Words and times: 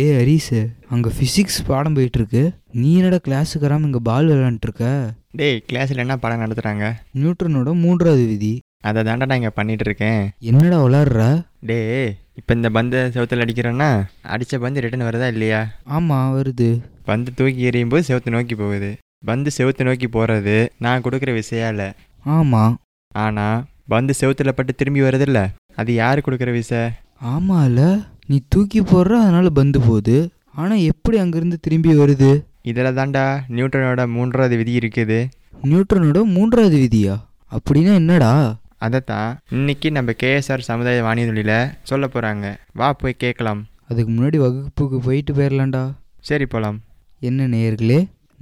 டே 0.00 0.04
ஹரிஸ் 0.18 0.52
அங்கே 0.92 1.10
ஃபிசிக்ஸ் 1.14 1.58
பாடம் 1.68 1.96
போயிட்டுருக்கு. 1.96 2.42
நீ 2.80 2.90
என்னடா 2.98 3.18
கிளாஸுக்கு 3.26 3.64
வராமல் 3.66 3.88
இங்கே 3.88 4.00
பால் 4.08 4.28
விளாண்டுருக்க 4.30 4.84
டேய் 5.38 5.58
கிளாஸில் 5.70 6.02
என்ன 6.04 6.14
பாடம் 6.22 6.42
நடத்துகிறாங்க 6.42 6.84
நியூட்டனோட 7.20 7.72
மூன்றாவது 7.82 8.22
விதி. 8.30 8.52
அதை 8.88 9.00
தாண்டா 9.08 9.26
நான் 9.30 9.40
இங்கே 9.40 9.52
பண்ணிட்டு 9.58 9.84
இருக்கேன் 9.86 10.22
என்னடா 10.50 10.78
விளாட்ற 10.84 11.26
டேய் 11.70 12.08
இப்போ 12.40 12.54
இந்த 12.58 12.68
பந்தை 12.76 13.00
செவத்தில் 13.14 13.44
அடிக்கிறோன்னா 13.44 13.90
அடித்த 14.34 14.60
பந்து 14.64 14.82
ரிட்டர்ன் 14.84 15.06
வருதா 15.08 15.26
இல்லையா? 15.34 15.60
ஆமாம் 15.96 16.32
வருது. 16.36 16.70
பந்து 17.08 17.34
தூக்கி 17.40 17.66
எறியும் 17.70 17.92
போது 17.94 18.06
செவத்தை 18.10 18.32
நோக்கி 18.36 18.56
போகுது. 18.62 18.90
பந்து 19.30 19.50
செவத்தை 19.58 19.84
நோக்கி 19.88 20.08
போகிறது 20.16 20.56
நான் 20.86 21.04
கொடுக்குற 21.06 21.36
இல்லை? 21.72 21.90
ஆமாம் 22.36 22.78
ஆனால் 23.24 23.64
பந்து 23.94 24.14
செவத்தில் 24.20 24.56
பட்டு 24.60 24.74
திரும்பி 24.80 25.02
வருதில்ல? 25.08 25.42
அது 25.82 25.90
யார் 26.02 26.24
கொடுக்குற 26.26 26.52
விசை? 26.58 26.82
ஆமாம்ல 27.34 27.82
நீ 28.30 28.36
தூக்கி 28.48 28.80
போடுற 28.80 29.12
அதனால 29.20 29.46
பந்து 29.58 29.78
போகுது. 29.80 30.16
ஆனால் 30.60 30.82
எப்படி 30.90 31.16
அங்கேருந்து 31.20 31.56
திரும்பி 31.60 31.92
வருது? 32.00 32.28
இதில் 32.70 32.96
தாண்டா 32.98 33.24
நியூட்டனோட 33.56 34.00
மூன்றாவது 34.16 34.56
விதி 34.60 34.72
இருக்குது. 34.78 35.18
நியூட்டனோட 35.70 36.20
மூன்றாவது 36.34 36.76
விதியா? 36.84 37.14
அப்படின்னா 37.56 37.92
என்னடா? 37.94 38.30
அதைத்தான் 38.86 39.30
இன்னைக்கு 39.50 39.88
நம்ம 39.96 40.12
கேஎஸ்ஆர் 40.22 40.66
சமுதாய 40.68 41.02
வானியொலியில் 41.02 41.54
சொல்ல 41.82 42.08
போகிறாங்க 42.14 42.54
வா 42.80 42.92
போய் 42.92 43.20
கேட்கலாம். 43.24 43.60
அதுக்கு 43.90 44.10
முன்னாடி 44.12 44.38
வகுப்புக்கு 44.44 45.00
போயிட்டு 45.06 45.34
போயிடலாம்டா 45.34 45.84
சரி 46.28 46.46
போகலாம் 46.46 46.80
என்ன 47.28 47.48
நேயர்களே 47.54 48.00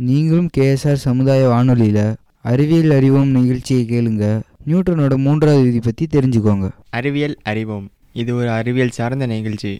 நீங்களும் 0.09 0.51
கேஎஸ்ஆர் 0.57 1.05
சமுதாய 1.09 1.49
வானொலியில் 1.49 2.07
அறிவியல் 2.51 2.97
அறிவோம் 3.01 3.31
நிகழ்ச்சியை 3.37 3.85
கேளுங்க. 3.93 4.27
நியூட்டனோட 4.67 5.17
மூன்றாவது 5.27 5.63
விதி 5.63 5.81
பற்றி 5.81 6.07
தெரிஞ்சுக்கோங்க. 6.17 6.69
அறிவியல் 6.91 7.39
அறிவோம். 7.43 7.87
இது 8.19 8.35
ஒரு 8.35 8.51
அறிவியல் 8.51 8.89
சார்ந்த 8.89 9.27
நிகழ்ச்சி. 9.27 9.77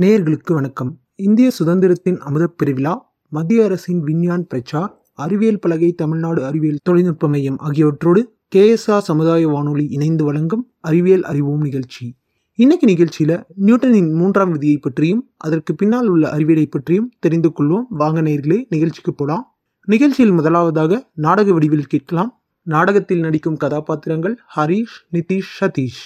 நேயர்களுக்கு 0.00 0.52
வணக்கம். 0.52 0.98
இந்திய 1.14 1.50
சுதந்திரத்தின் 1.58 2.18
அமுதப் 2.18 2.58
பெருவிழா 2.58 2.94
மத்திய 3.28 3.64
அரசின் 3.64 4.02
விஞ்ஞான் 4.02 4.46
பிரச்சார் 4.46 5.00
அறிவியல் 5.12 5.58
பலகை 5.58 5.92
தமிழ்நாடு 5.92 6.44
அறிவியல் 6.44 6.78
தொழில்நுட்ப 6.82 7.28
மையம் 7.28 7.58
ஆகியவற்றோடு 7.58 8.22
கேஎஸ்ஆர் 8.54 8.98
சமுதாய 8.98 9.48
வானொலி 9.48 9.86
இணைந்து 9.88 10.24
வழங்கும் 10.24 10.72
அறிவியல் 10.80 11.22
அறிவோம் 11.22 11.60
நிகழ்ச்சி. 11.60 12.16
இன்னைக்கு 12.54 12.86
நிகழ்ச்சியில 12.86 13.44
நியூட்டனின் 13.54 14.12
மூன்றாம் 14.12 14.50
விதியை 14.50 14.76
பற்றியும் 14.76 15.30
அதற்கு 15.36 15.74
பின்னால் 15.74 16.06
உள்ள 16.06 16.30
அறிவியலை 16.30 16.66
பற்றியும் 16.66 17.12
தெரிந்து 17.18 17.52
கொள்வோம். 17.58 17.82
வாங்க 17.88 18.22
நேர்களே 18.22 18.64
நிகழ்ச்சிக்கு 18.68 19.14
போலாம். 19.14 19.56
நிகழ்ச்சியில் 19.84 20.32
முதலாவதாக 20.32 21.10
நாடக 21.14 21.52
வடிவில் 21.52 21.86
கேட்கலாம். 21.86 22.38
நாடகத்தில் 22.66 23.18
நடிக்கும் 23.18 23.56
கதாபாத்திரங்கள் 23.56 24.38
ஹரிஷ் 24.56 24.94
நிதிஷ் 25.12 25.50
சதீஷ். 25.60 26.04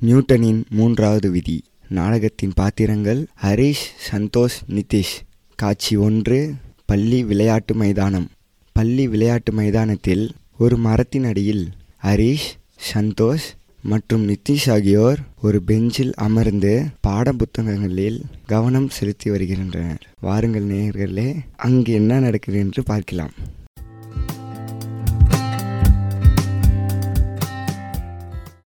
நியூட்டனின் 0.00 0.64
மூன்றாவது 0.70 1.30
விதி. 1.30 1.64
நாடகத்தின் 1.88 2.52
பாத்திரங்கள் 2.54 3.26
ஹரிஷ் 3.42 3.86
சந்தோஷ் 4.10 4.58
நிதிஷ். 4.68 5.14
காட்சி 5.54 5.96
ஒன்று 5.96 6.54
பள்ளி 6.86 7.24
விளையாட்டு 7.24 7.74
மைதானம். 7.74 8.30
பள்ளி 8.72 9.08
விளையாட்டு 9.08 9.52
மைதானத்தில் 9.52 10.30
ஒரு 10.58 10.76
மரத்தின் 10.76 11.24
அடியில் 11.24 11.68
ஹரிஷ் 12.02 12.48
சந்தோஷ் 12.94 13.46
மற்றும் 13.82 14.28
நிதிஷ் 14.28 14.72
ஆகியோர் 14.72 15.18
ஒரு 15.46 15.58
பெஞ்சில் 15.68 16.12
அமர்ந்து 16.26 16.70
பாட 17.00 17.32
புத்தகங்களில் 17.32 18.18
கவனம் 18.46 18.88
செலுத்தி 18.88 19.30
வருகின்றனர். 19.30 20.02
வாருங்கள் 20.20 20.66
நேயர்களே 20.70 21.26
அங்கு 21.56 21.92
என்ன 21.92 22.18
நடக்குது 22.18 22.58
என்று 22.58 22.82
பார்க்கலாம். 22.82 23.32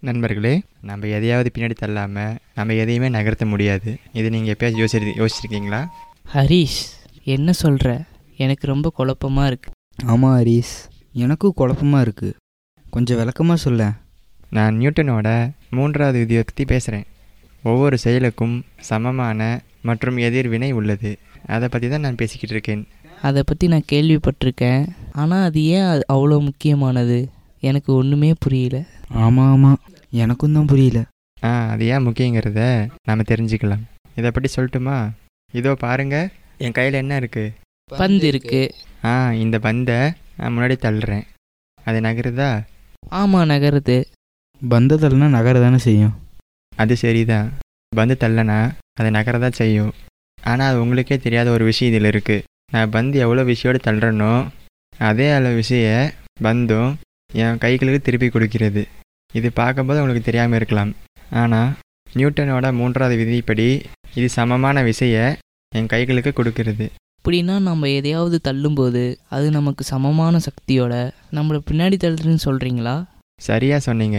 நண்பர்களே 0.08 0.54
நம்ம 0.80 1.06
எதையாவது 1.06 1.50
பின்னாடி 1.54 1.76
தள்ளாமல் 1.82 2.36
நம்ம 2.54 2.74
எதையுமே 2.82 3.08
நகர்த்த 3.08 3.46
முடியாது. 3.46 3.92
இது 4.12 4.30
நீங்கள் 4.30 4.54
எப்பயாச்சும் 4.54 4.82
யோசி 4.82 5.14
யோசிச்சிருக்கீங்களா? 5.20 5.80
ஹரிஷ் 6.34 6.80
என்ன 7.24 7.52
சொல்கிற 7.52 7.90
எனக்கு 8.36 8.66
ரொம்ப 8.66 8.92
குழப்பமாக 8.96 9.46
இருக்கு. 9.46 9.70
ஆமாம் 10.04 10.36
ஹரிஸ் 10.38 10.74
எனக்கும் 11.24 11.58
குழப்பமா 11.60 12.00
இருக்குது 12.06 12.36
கொஞ்சம் 12.90 13.16
விளக்கமாக 13.16 13.60
சொல்ல 13.66 13.92
நான் 14.50 14.76
நியூட்டனோட 14.78 15.28
மூன்றாவது 15.70 16.18
விதியை 16.22 16.42
பற்றி 16.46 16.64
பேசுகிறேன் 16.64 17.06
ஒவ்வொரு 17.70 17.98
செயலுக்கும் 17.98 18.56
சமமான 18.88 19.40
மற்றும் 19.88 20.16
எதிர்வினை 20.26 20.70
உள்ளது. 20.72 21.10
அதை 21.54 21.66
பற்றி 21.68 21.88
தான் 21.88 22.04
நான் 22.06 22.20
பேசிக்கிட்டு 22.20 22.54
இருக்கேன். 22.54 22.82
அதை 23.28 23.42
பற்றி 23.42 23.66
நான் 23.72 23.90
கேள்விப்பட்டிருக்கேன். 23.92 24.82
ஆனால் 25.20 25.44
அது 25.48 25.60
ஏன் 25.76 25.88
அது 25.92 26.02
அவ்வளோ 26.14 26.38
முக்கியமானது? 26.48 27.18
எனக்கு 27.68 27.90
ஒன்றுமே 27.94 28.30
புரியல. 28.44 28.78
ஆமாம் 29.24 29.50
ஆமாம் 29.52 29.80
எனக்கும் 30.22 30.56
தான் 30.56 30.70
புரியல. 30.72 31.00
ஆ 31.44 31.50
அது 31.72 31.84
ஏன் 31.86 32.06
முக்கியங்கிறத 32.06 32.88
நாம் 33.08 33.30
தெரிஞ்சுக்கலாம். 33.32 33.84
இதை 34.18 34.30
பற்றி 34.30 34.50
சொல்லட்டுமா? 34.56 34.98
இதோ 35.54 35.72
பாருங்க 35.84 36.16
என் 36.64 36.76
கையில் 36.78 37.00
என்ன 37.02 37.18
இருக்குது 37.20 37.54
பந்து 37.90 38.26
இருக்கு. 38.26 38.60
ஆ 39.04 39.32
இந்த 39.32 39.58
பந்தை 39.66 39.98
நான் 40.38 40.54
முன்னாடி 40.54 40.76
தள்ளுறேன். 40.84 41.26
அது 41.78 41.98
நகருதா? 42.00 42.50
ஆமாம் 43.20 43.50
நகருது. 43.50 43.98
பந்தத்தல்னா 44.62 45.26
நகர 45.36 45.60
தானே 45.64 45.78
செய்யும். 45.86 46.14
அது 46.72 46.94
சரிதான். 47.02 47.48
பந்து 47.98 48.14
தள்ளனா 48.22 48.58
அது 48.98 49.08
நகரதான் 49.16 49.58
செய்யும். 49.60 49.92
ஆனால் 50.50 50.68
அது 50.70 50.78
உங்களுக்கே 50.82 51.16
தெரியாத 51.24 51.48
ஒரு 51.56 51.64
விஷயம் 51.70 51.90
இதில் 51.92 52.10
இருக்குது 52.12 52.44
நான் 52.74 52.92
பந்து 52.94 53.16
எவ்வளோ 53.24 53.42
விஷயோடு 53.52 53.78
தள்ளுறேனோ 53.86 54.32
அதே 55.08 55.26
அளவு 55.36 55.56
விஷய 55.60 55.88
பந்தும் 56.46 56.92
என் 57.42 57.60
கைகளுக்கு 57.64 58.00
திருப்பி 58.06 58.28
கொடுக்கிறது. 58.28 58.82
இது 59.38 59.48
பார்க்கும்போது 59.60 60.00
உங்களுக்கு 60.02 60.28
தெரியாமல் 60.28 60.58
இருக்கலாம். 60.58 60.92
ஆனால் 61.40 61.74
நியூட்டனோட 62.18 62.66
மூன்றாவது 62.80 63.16
விதிப்படி 63.22 63.68
இது 64.18 64.28
சமமான 64.38 64.82
விசையை 64.88 65.26
என் 65.72 65.90
கைகளுக்கு 65.92 66.32
கொடுக்கிறது. 66.32 66.86
அப்படின்னா 67.18 67.54
நம்ம 67.68 67.88
எதையாவது 67.98 68.38
தள்ளும்போது 68.48 69.04
அது 69.36 69.46
நமக்கு 69.58 69.84
சமமான 69.92 70.40
சக்தியோட 70.48 70.94
நம்மளை 71.38 71.60
பின்னாடி 71.70 71.96
தள்ளுதுன்னு 72.04 72.46
சொல்கிறீங்களா 72.48 72.96
சரியாக 73.38 73.80
சொன்னீங்க. 73.86 74.18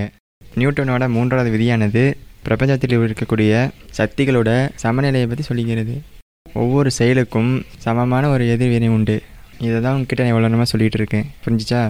நியூட்டனோட 0.58 1.10
மூன்றாவது 1.10 1.50
விதியானது 1.58 2.14
பிரபஞ்சத்தில் 2.46 2.94
இருக்கக்கூடிய 2.98 3.70
சக்திகளோட 3.98 4.70
சமநிலையை 4.76 5.30
பற்றி 5.30 5.44
சொல்லிக்கிறது. 5.50 5.96
ஒவ்வொரு 6.54 6.92
செயலுக்கும் 6.92 7.64
சமமான 7.78 8.30
ஒரு 8.30 8.50
எதிர்வினை 8.50 8.88
உண்டு. 8.88 9.22
இதை 9.60 9.82
தான் 9.82 9.94
உங்ககிட்ட 9.94 10.24
நான் 10.24 10.32
எவ்வளோ 10.32 10.48
நேரமாக 10.48 10.78
சொல்லிகிட்டு 10.78 10.98
இருக்கேன். 11.02 11.26
புரிஞ்சுச்சா? 11.46 11.82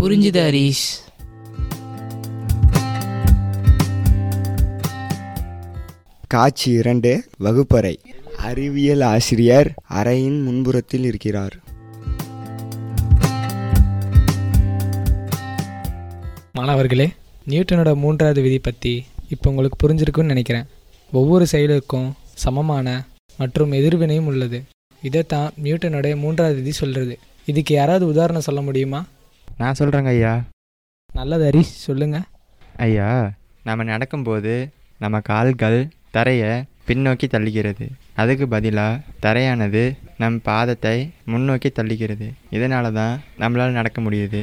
புரிஞ்சுது 0.00 0.40
ஹரிஷ். 0.46 0.88
காட்சி 6.26 6.70
இரண்டு 6.70 7.24
வகுப்பறை. 7.38 8.00
அறிவியல் 8.36 9.00
ஆசிரியர் 9.00 9.74
அறையின் 9.94 10.38
முன்புறத்தில் 10.46 11.04
இருக்கிறார். 11.04 11.56
மாணவர்களே 16.52 17.12
நியூட்டனோட 17.50 17.90
மூன்றாவது 18.02 18.40
விதி 18.46 18.58
பற்றி 18.58 18.92
இப்போ 19.34 19.46
உங்களுக்கு 19.50 19.78
புரிஞ்சிருக்குன்னு 19.82 20.32
நினைக்கிறேன். 20.34 20.66
ஒவ்வொரு 21.12 21.44
செயலுக்கும் 21.52 22.08
சமமான 22.44 22.88
மற்றும் 23.38 23.72
எதிர்வினையும் 23.78 24.28
உள்ளது. 24.30 24.58
இதைத்தான் 25.02 25.52
நியூட்டனுடைய 25.64 26.14
மூன்றாவது 26.22 26.56
விதி 26.60 26.72
சொல்கிறது 26.80 27.14
இதுக்கு 27.50 27.72
யாராவது 27.74 28.04
உதாரணம் 28.12 28.46
சொல்ல 28.48 28.60
முடியுமா? 28.68 29.00
நான் 29.62 29.78
சொல்கிறேங்க 29.80 30.10
ஐயா. 30.16 30.34
நல்லது 31.10 31.46
ஹரிஷ் 31.48 31.76
சொல்லுங்கள் 31.86 32.26
ஐயா 32.86 33.08
நம்ம 33.68 33.84
நடக்கும்போது 33.92 34.52
நம்ம 35.02 35.16
கால்கள் 35.30 35.78
தரையை 36.16 36.52
பின்னோக்கி 36.88 37.26
தள்ளுகிறது 37.32 37.86
அதுக்கு 38.20 38.46
பதிலாக 38.54 39.02
தரையானது 39.24 39.82
நம் 40.22 40.38
பாதத்தை 40.48 40.96
முன்னோக்கி 41.32 41.70
தள்ளுகிறது 41.78 42.26
இதனால 42.56 42.92
தான் 42.98 43.14
நம்மளால் 43.42 43.76
நடக்க 43.78 43.98
முடியுது. 44.06 44.40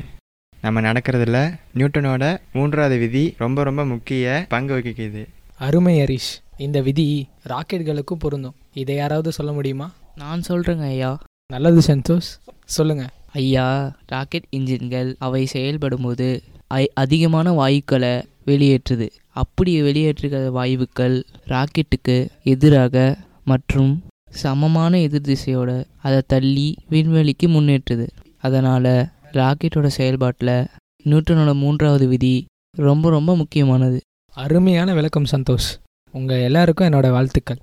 நம்ம 0.62 0.82
நடக்கிறதுல 0.82 1.54
நியூட்டனோட 1.76 2.38
மூன்றாவது 2.54 2.98
விதி 2.98 3.34
ரொம்ப 3.38 3.64
ரொம்ப 3.64 3.86
முக்கிய 3.86 4.46
பங்கு 4.50 4.78
வகிக்குது. 4.78 5.26
அருமை 5.58 6.00
ஹரிஷ் 6.00 6.44
இந்த 6.58 6.82
விதி 6.82 7.28
ராக்கெட்டுகளுக்கும் 7.50 8.20
பொருந்தும். 8.20 8.56
இதை 8.74 8.96
யாராவது 8.96 9.32
சொல்ல 9.32 9.52
முடியுமா? 9.52 9.92
நான் 10.16 10.42
சொல்கிறேங்க 10.48 10.82
ஐயா. 10.82 11.20
நல்லது 11.48 11.82
சந்தோஷ். 11.88 12.40
சொல்லுங்கள் 12.66 13.08
ஐயா 13.34 13.96
ராக்கெட் 14.08 14.48
இன்ஜின்கள் 14.52 15.16
அவை 15.20 15.48
செயல்படும்போது 15.54 16.42
ஐ- 16.68 16.92
அதிகமான 16.94 17.52
வாயுக்களை 17.52 18.24
வெளியேற்றுது. 18.46 19.10
அப்படி 19.28 19.82
வெளியேற்றுகிற 19.82 20.52
வாயுக்கள் 20.52 21.24
ராக்கெட்டுக்கு 21.48 22.28
எதிராக 22.44 23.18
மற்றும் 23.46 24.04
சமமான 24.30 25.00
எதிர் 25.00 25.22
திசையோட 25.22 25.86
அதை 26.02 26.22
தள்ளி 26.28 26.76
விண்வெளிக்கு 26.92 27.46
முன்னேற்றுது. 27.46 28.08
அதனால் 28.40 29.08
ராக்கெட்டோட 29.38 29.88
செயல்பாட்டில் 29.88 30.68
நியூட்டனோட 31.04 31.56
மூன்றாவது 31.56 32.08
விதி 32.08 32.46
ரொம்ப 32.78 33.10
ரொம்ப 33.10 33.36
முக்கியமானது. 33.36 34.00
அருமையான 34.34 34.94
விளக்கம் 34.94 35.32
சந்தோஷ். 35.32 35.70
உங்கள் 36.12 36.42
எல்லாருக்கும் 36.42 36.88
என்னோட 36.88 37.12
வாழ்த்துக்கள். 37.12 37.60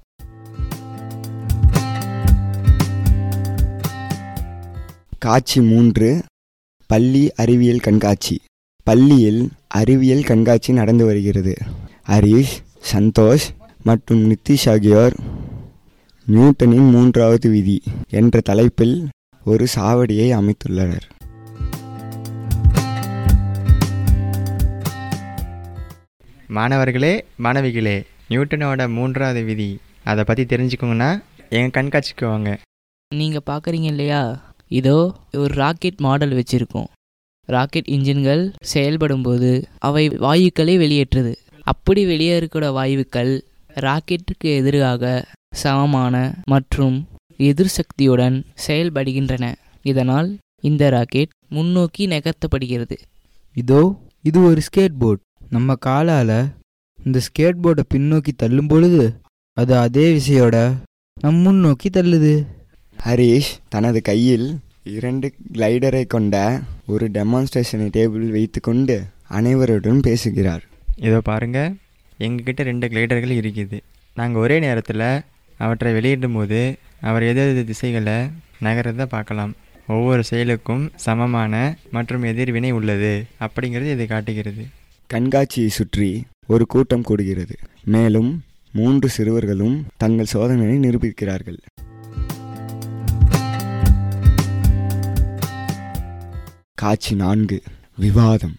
காட்சி 5.19 5.61
மூன்று 5.61 6.23
பள்ளி 6.87 7.33
அறிவியல் 7.33 7.85
கண்காட்சி. 7.87 8.41
பள்ளியில் 8.83 9.51
அறிவியல் 9.69 10.23
கண்காட்சி 10.23 10.73
நடந்து 10.73 11.05
வருகிறது. 11.05 11.55
ஹரிஷ் 12.09 12.55
சந்தோஷ் 12.93 13.47
மற்றும் 13.83 14.23
நிதிஷ் 14.31 14.71
ஆகியோர் 14.71 15.15
நியூட்டனின் 16.27 16.91
மூன்றாவது 16.91 17.51
விதி 17.51 17.83
என்ற 18.11 18.41
தலைப்பில் 18.41 19.09
ஒரு 19.45 19.67
சாவடியை 19.77 20.29
அமைத்துள்ளனர். 20.41 21.09
மாணவர்களே 26.49 27.25
மாணவிகளே 27.43 28.05
நியூட்டனோட 28.31 28.89
மூன்றாவது 28.89 29.43
விதி. 29.45 29.81
அதை 30.05 30.25
பற்றி 30.25 30.45
தெரிஞ்சுக்கோங்கன்னா 30.45 31.23
எங்கள் 31.49 31.75
கண்காட்சிக்கு 31.77 32.27
வாங்க. 32.27 32.61
நீங்கள் 33.11 33.47
பார்க்குறீங்க 33.51 33.89
இல்லையா? 33.95 34.53
இதோ 34.69 35.15
ஒரு 35.33 35.55
ராக்கெட் 35.55 36.01
மாடல் 36.01 36.33
வச்சுருக்கோம். 36.33 36.89
ராக்கெட் 37.49 37.89
இன்ஜின்கள் 37.89 38.53
செயல்படும்போது 38.75 39.63
அவை 39.79 40.09
வாயுக்களை 40.09 40.77
வெளியேற்றுது. 40.79 41.33
அப்படி 41.61 42.07
வெளியேறக்கூட 42.07 42.67
வாயுக்கள் 42.73 43.33
ராக்கெட்டுக்கு 43.75 44.49
எதிராக 44.61 45.25
சமமான 45.55 46.35
மற்றும் 46.47 47.09
எதிர் 47.37 47.75
சக்தியுடன் 47.79 48.45
செயல்படுகின்றன. 48.67 49.53
இதனால் 49.83 50.39
இந்த 50.61 50.91
ராக்கெட் 50.91 51.29
முன்னோக்கி 51.49 52.07
நகர்த்தப்படுகிறது. 52.07 52.97
இதோ 53.53 54.01
இது 54.23 54.43
ஒரு 54.43 54.61
ஸ்கேட் 54.61 54.99
போர்ட் 54.99 55.21
நம்ம 55.55 55.75
காலால் 55.87 56.37
இந்த 56.99 57.19
ஸ்கேட் 57.25 57.59
போர்டை 57.65 57.83
பின்னோக்கி 57.93 58.33
தள்ளும் 58.43 58.69
பொழுது 58.73 59.03
அது 59.61 59.73
அதே 59.85 60.05
விசையோட 60.17 60.57
நம் 61.17 61.41
முன்னோக்கி 61.47 61.89
தள்ளுது. 61.97 62.33
ஹரிஷ் 62.99 63.51
தனது 63.73 64.01
கையில் 64.09 64.47
இரண்டு 64.97 65.27
கிளைடரை 65.57 66.03
கொண்ட 66.15 66.37
ஒரு 66.93 67.07
டெமான்ஸ்ட்ரேஷன் 67.17 67.85
டேபிள் 67.97 68.25
வைத்துக்கொண்டு 68.37 68.97
அனைவருடன் 69.39 70.01
பேசுகிறார். 70.07 70.65
இதோ 71.09 71.19
பாருங்க 71.31 71.59
எங்ககிட்ட 72.27 72.63
ரெண்டு 72.71 72.89
கிளைடர்கள் 72.93 73.35
இருக்குது. 73.41 73.79
நாங்கள் 74.21 74.43
ஒரே 74.45 74.57
நேரத்தில் 74.67 75.07
அவற்றை 75.65 75.93
வெளியிடும் 75.99 76.39
போது 76.39 76.61
அவர் 77.09 77.27
எது 77.33 77.45
எது 77.53 77.65
திசைகளை 77.71 78.17
நகரத்தை 78.67 79.07
பார்க்கலாம். 79.17 79.53
ஒவ்வொரு 79.97 80.25
செயலுக்கும் 80.31 80.85
சமமான 81.07 81.55
மற்றும் 81.97 82.25
எதிர்வினை 82.33 82.73
உள்ளது 82.79 83.13
அப்படிங்கிறது 83.47 83.93
இது 83.97 84.07
காட்டுகிறது. 84.15 84.65
கண்காட்சியை 85.07 85.69
சுற்றி 85.69 86.27
ஒரு 86.47 86.67
கூட்டம் 86.67 87.05
கூடுகிறது. 87.09 87.57
மேலும் 87.85 88.43
மூன்று 88.73 89.09
சிறுவர்களும் 89.09 89.87
தங்கள் 89.97 90.33
சோதனையை 90.33 90.77
நிரூபிக்கிறார்கள். 90.87 91.59
காட்சி 96.75 97.15
நான்கு 97.15 97.63
விவாதம். 97.97 98.57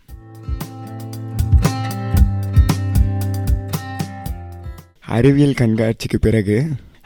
அறிவியல் 5.05 5.59
கண்காட்சிக்கு 5.61 6.19
பிறகு 6.21 6.57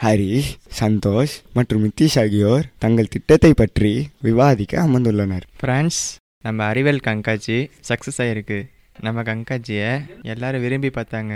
ஹரிஷ் 0.01 0.51
சந்தோஷ் 0.80 1.33
மற்றும் 1.53 1.83
நித்திஷ் 1.86 2.19
ஆகியோர் 2.19 2.65
தங்கள் 2.77 3.07
திட்டத்தை 3.07 3.53
பற்றி 3.53 4.09
விவாதிக்க 4.21 4.81
அமர்ந்துள்ளனர். 4.86 5.45
ஃப்ரான்ஸ் 5.62 6.01
நம்ம 6.44 6.63
அறிவியல் 6.63 7.00
கண்காட்சி 7.00 7.69
சக்ஸஸ் 7.89 8.18
ஆகிருக்கு 8.18 8.59
நம்ம 9.06 9.24
கண்காட்சியை 9.30 9.90
எல்லாரும் 10.34 10.63
விரும்பி 10.66 10.90
பார்த்தாங்க. 10.98 11.34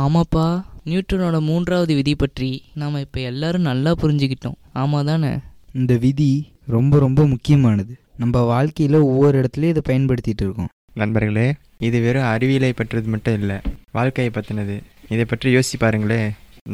ஆமாப்பா 0.00 0.46
நியூட்டனோட 0.88 1.36
மூன்றாவது 1.48 1.92
விதி 1.98 2.14
பற்றி 2.22 2.50
நாம் 2.80 3.02
இப்போ 3.04 3.20
எல்லாரும் 3.30 3.68
நல்லா 3.70 3.92
புரிஞ்சுக்கிட்டோம். 4.02 4.58
ஆமாம் 4.82 5.08
தானே 5.10 5.32
இந்த 5.80 5.96
விதி 6.04 6.30
ரொம்ப 6.76 6.98
ரொம்ப 6.98 7.26
முக்கியமானது. 7.32 7.92
நம்ம 8.22 8.42
வாழ்க்கையில் 8.52 8.98
ஒவ்வொரு 9.10 9.36
இடத்துலையும் 9.40 9.74
இதை 9.74 9.82
பயன்படுத்திட்டு 9.90 10.44
இருக்கோம். 10.46 10.70
நண்பர்களே 11.00 11.46
இது 11.88 11.98
வெறும் 12.06 12.30
அறிவியலை 12.32 12.72
பற்றியது 12.72 13.08
மட்டும் 13.14 13.38
இல்லை 13.40 13.58
வாழ்க்கையை 13.96 14.32
பற்றினது 14.36 14.76
இதை 15.14 15.24
பற்றி 15.24 15.54
யோசிச்சு 15.56 15.78
பாருங்களே. 15.84 16.20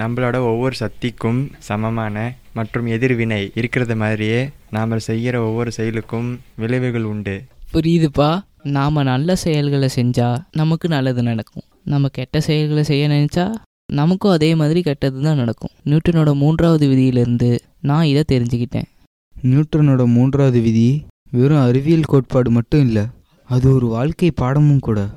நம்மளோட 0.01 0.37
ஒவ்வொரு 0.51 0.75
சக்திக்கும் 0.83 1.41
சமமான 1.69 2.17
மற்றும் 2.59 2.87
எதிர்வினை 2.87 3.41
இருக்கிறது 3.61 3.97
மாதிரியே 4.03 4.39
நாம் 4.77 4.99
செய்கிற 5.09 5.35
ஒவ்வொரு 5.49 5.73
செயலுக்கும் 5.79 6.29
விளைவுகள் 6.63 7.09
உண்டு. 7.13 7.37
புரியுதுப்பா. 7.75 8.31
நாம் 8.62 8.94
நல்ல 8.94 9.37
செயல்களை 9.37 9.88
செஞ்சால் 9.97 10.38
நமக்கு 10.53 10.88
நல்லது 10.88 11.23
நடக்கும். 11.23 11.62
நம்ம 11.85 12.09
கெட்ட 12.09 12.41
செயல்களை 12.41 12.82
செய்ய 12.82 13.09
நினச்சா 13.09 13.55
நமக்கும் 13.87 14.31
அதே 14.31 14.55
மாதிரி 14.55 14.82
கெட்டது 14.82 15.23
தான் 15.23 15.37
நடக்கும். 15.37 15.70
நியூட்டனோட 15.85 16.35
மூன்றாவது 16.35 16.88
விதியிலிருந்து 16.88 17.59
நான் 17.81 18.05
இதை 18.05 18.23
தெரிஞ்சுக்கிட்டேன். 18.32 18.88
நியூட்டனோட 19.43 20.06
மூன்றாவது 20.06 20.61
விதி 20.61 21.06
வெறும் 21.31 21.61
அறிவியல் 21.61 22.03
கோட்பாடு 22.03 22.50
மட்டும் 22.50 22.81
இல்லை 22.81 23.03
அது 23.44 23.75
ஒரு 23.75 23.87
வாழ்க்கை 23.87 24.31
பாடமும் 24.31 24.79
கூட. 24.79 25.09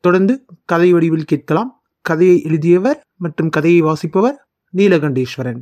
தொடர்ந்து 0.00 0.44
கதை 0.64 0.92
வடிவில் 0.92 1.24
கேட்கலாம். 1.24 1.82
கதையை 2.00 2.42
எழுதியவர் 2.42 3.00
மற்றும் 3.16 3.48
கதையை 3.48 3.80
வாசிப்பவர் 3.80 4.46
நீலகண்டேஸ்வரன். 4.76 5.60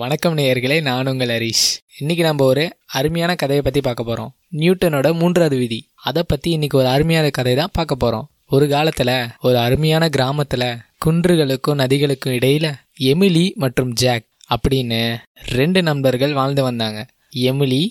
வணக்கம் 0.00 0.36
நேயர்களே 0.38 0.76
நான் 0.82 1.08
உங்கள் 1.10 1.28
ஹரிஷ். 1.28 1.64
இன்னைக்கு 1.98 2.22
நம்ம 2.24 2.44
ஒரு 2.44 2.64
அருமையான 2.98 3.32
கதையை 3.40 3.62
பற்றி 3.64 3.80
பார்க்க 3.80 4.02
போகிறோம் 4.04 4.30
நியூட்டனோட 4.60 5.08
மூன்றாவது 5.20 5.56
விதி. 5.56 5.78
அதை 6.08 6.22
பற்றி 6.26 6.48
இன்னைக்கு 6.50 6.76
ஒரு 6.78 6.88
அருமையான 6.88 7.30
கதை 7.38 7.54
தான் 7.54 7.72
பார்க்க 7.72 7.94
போகிறோம் 7.94 8.26
ஒரு 8.56 8.66
காலத்தில் 8.68 9.12
ஒரு 9.40 9.58
அருமையான 9.58 10.08
கிராமத்தில் 10.08 10.66
குன்றுகளுக்கும் 11.04 11.80
நதிகளுக்கும் 11.82 12.36
இடையில் 12.38 12.68
எமிலி 13.10 13.44
மற்றும் 13.64 13.90
ஜாக் 14.02 14.26
அப்படின்னு 14.54 15.00
ரெண்டு 15.56 15.82
நண்பர்கள் 15.88 16.36
வாழ்ந்து 16.40 16.62
வந்தாங்க. 16.62 17.00
எமிலி 17.48 17.82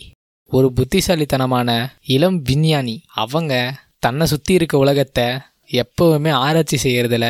ஒரு 0.52 0.70
புத்திசாலித்தனமான 0.74 1.70
இளம் 2.16 2.40
விஞ்ஞானி. 2.42 2.96
அவங்க 3.24 3.54
தன்னை 4.06 4.28
சுற்றி 4.34 4.54
இருக்க 4.54 4.78
உலகத்தை 4.78 5.28
எப்பவுமே 5.82 6.32
ஆராய்ச்சி 6.46 6.80
செய்கிறதுல 6.86 7.28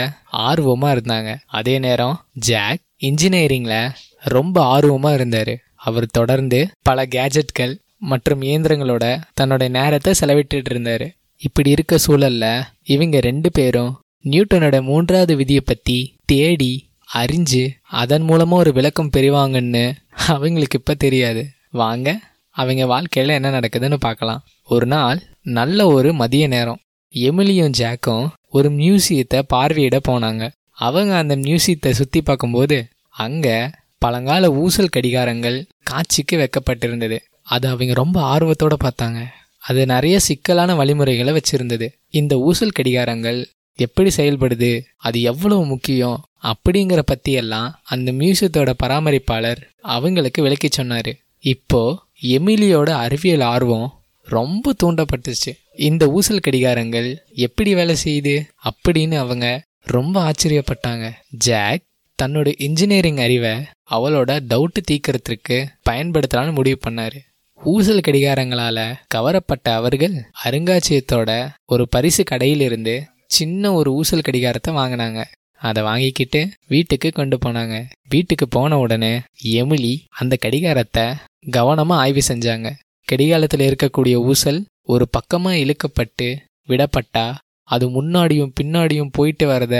ஆர்வமாக 0.47 0.93
இருந்தாங்க. 0.95 1.31
அதே 1.59 1.75
நேரம் 1.87 2.21
ஜாக் 2.49 2.83
இன்ஜினியரிங்கில் 3.09 4.07
ரொம்ப 4.23 4.63
ஆர்வமாக 4.73 5.17
இருந்தார். 5.17 5.53
அவர் 5.87 6.13
தொடர்ந்து 6.17 6.59
பல 6.87 7.05
கேஜெட்கள் 7.15 7.73
மற்றும் 8.11 8.41
இயந்திரங்களோட 8.41 9.05
தன்னோட 9.39 9.63
நேரத்தை 9.77 10.11
செலவிட்டுட்டு 10.19 10.71
இருந்தார். 10.73 11.07
இப்படி 11.41 11.69
இருக்க 11.69 11.97
சூழல்ல 12.05 12.45
இவங்க 12.93 13.17
ரெண்டு 13.27 13.49
பேரும் 13.57 13.91
நியூட்டனோட 14.25 14.77
மூன்றாவது 14.89 15.33
விதியை 15.35 15.63
பற்றி 15.65 15.97
தேடி 16.25 16.71
அறிஞ்சு 17.19 17.63
அதன் 18.01 18.25
மூலமாக 18.29 18.63
ஒரு 18.63 18.71
விளக்கம் 18.77 19.13
பெறுவாங்கன்னு 19.15 19.85
அவங்களுக்கு 20.33 20.79
இப்போ 20.79 20.93
தெரியாது. 21.05 21.43
வாங்க 21.81 22.07
அவங்க 22.55 22.83
வாழ்க்கையில் 22.85 23.35
என்ன 23.37 23.49
நடக்குதுன்னு 23.57 23.97
பார்க்கலாம். 24.05 24.43
ஒரு 24.69 24.87
நாள் 24.93 25.19
நல்ல 25.57 25.87
ஒரு 25.87 26.09
மதிய 26.21 26.45
நேரம். 26.47 26.81
எமிலியும் 27.13 27.75
ஜாக்கும் 27.79 28.25
ஒரு 28.57 28.69
மியூசியத்தை 28.79 29.39
பார்வையிட 29.53 29.97
போனாங்க. 30.09 30.43
அவங்க 30.87 31.13
அந்த 31.17 31.35
மியூசியத்தை 31.45 31.91
சுற்றி 31.99 32.21
பார்க்கும்போது 32.21 32.77
அங்கே 33.25 33.57
பழங்கால 33.99 34.51
ஊசல் 34.53 34.93
கடிகாரங்கள் 34.95 35.57
காட்சிக்கு 35.83 36.35
வைக்கப்பட்டிருந்தது. 36.37 37.17
அது 37.41 37.67
அவங்க 37.67 37.93
ரொம்ப 37.93 38.17
ஆர்வத்தோட 38.33 38.75
பார்த்தாங்க. 38.83 39.25
அது 39.59 39.85
நிறைய 39.85 40.19
சிக்கலான 40.19 40.75
வழிமுறைகளை 40.75 41.33
வச்சிருந்தது. 41.33 41.87
இந்த 42.09 42.35
ஊசல் 42.37 42.77
கடிகாரங்கள் 42.79 43.45
எப்படி 43.75 44.09
செயல்படுது 44.17 44.71
அது 44.97 45.21
எவ்வளவு 45.21 45.65
முக்கியம் 45.65 46.23
அப்படிங்கிற 46.43 46.99
பற்றியெல்லாம் 46.99 47.79
அந்த 47.83 48.11
மியூசியத்தோட 48.11 48.73
பராமரிப்பாளர் 48.83 49.61
அவங்களுக்கு 49.81 50.41
விளக்கி 50.41 50.67
சொன்னார். 50.71 51.11
இப்போ 51.39 51.81
எமிலியோட 52.23 52.89
அறிவியல் 52.89 53.39
ஆர்வம் 53.39 53.93
ரொம்ப 54.23 54.73
தூண்டப்பட்டுச்சு. 54.83 55.51
இந்த 55.77 56.07
ஊசல் 56.07 56.45
கடிகாரங்கள் 56.47 57.17
எப்படி 57.33 57.73
வேலை 57.73 57.95
செய்யுது 58.03 58.35
அப்படின்னு 58.63 59.15
அவங்க 59.15 59.63
ரொம்ப 59.83 60.31
ஆச்சரியப்பட்டாங்க. 60.31 61.11
ஜாக் 61.29 61.81
தன்னோட 62.19 62.53
இன்ஜினியரிங் 62.57 63.17
அறிவை 63.17 63.53
அவளோட 63.91 64.31
டவுட்டு 64.49 64.79
தீக்கிறதுக்கு 64.89 65.57
பயன்படுத்தலாம்னு 65.89 66.53
முடிவு 66.53 66.79
பண்ணாரு. 66.89 67.19
ஊசல் 67.61 68.05
கடிகாரங்களால 68.07 68.79
கவரப்பட்ட 69.15 69.67
அவர்கள் 69.73 70.15
அருங்காட்சியகத்தோட 70.45 71.31
ஒரு 71.65 71.87
பரிசு 71.89 72.23
கடையிலிருந்து 72.23 72.95
சின்ன 73.25 73.73
ஒரு 73.73 73.89
ஊசல் 73.93 74.27
கடிகாரத்தை 74.27 74.73
வாங்கினாங்க. 74.73 75.23
அதை 75.61 75.83
வாங்கிக்கிட்டு 75.83 76.41
வீட்டுக்கு 76.67 77.09
கொண்டு 77.11 77.37
போனாங்க. 77.37 77.75
வீட்டுக்கு 78.09 78.47
போன 78.47 78.77
உடனே 78.77 79.13
எமிலி 79.43 79.93
அந்த 80.09 80.35
கடிகாரத்தை 80.39 81.05
கவனமாக 81.49 82.01
ஆய்வு 82.01 82.21
செஞ்சாங்க. 82.27 82.69
கடிகாரத்தில் 83.07 83.65
இருக்கக்கூடிய 83.69 84.15
ஊசல் 84.31 84.61
ஒரு 84.83 85.07
பக்கமாக 85.09 85.61
இழுக்கப்பட்டு 85.63 86.27
விடப்பட்டா 86.69 87.25
அது 87.63 87.85
முன்னாடியும் 87.89 88.53
பின்னாடியும் 88.61 89.11
போயிட்டு 89.11 89.47
வரத 89.47 89.75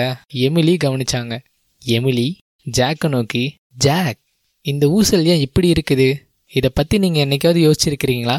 எமிலி 0.45 0.75
கவனிச்சாங்க. 0.83 1.39
எமிலி 1.81 2.27
ஜாக்கை 2.77 3.09
நோக்கி 3.09 3.43
ஜாக் 3.85 4.19
இந்த 4.61 4.85
ஊசல் 4.87 5.23
ஏன் 5.23 5.39
இப்படி 5.39 5.71
இருக்குது? 5.71 6.07
இதை 6.53 6.69
பற்றி 6.73 6.97
நீங்கள் 6.97 7.23
என்னைக்காவது 7.25 7.59
யோசிச்சிருக்கிறீங்களா? 7.65 8.37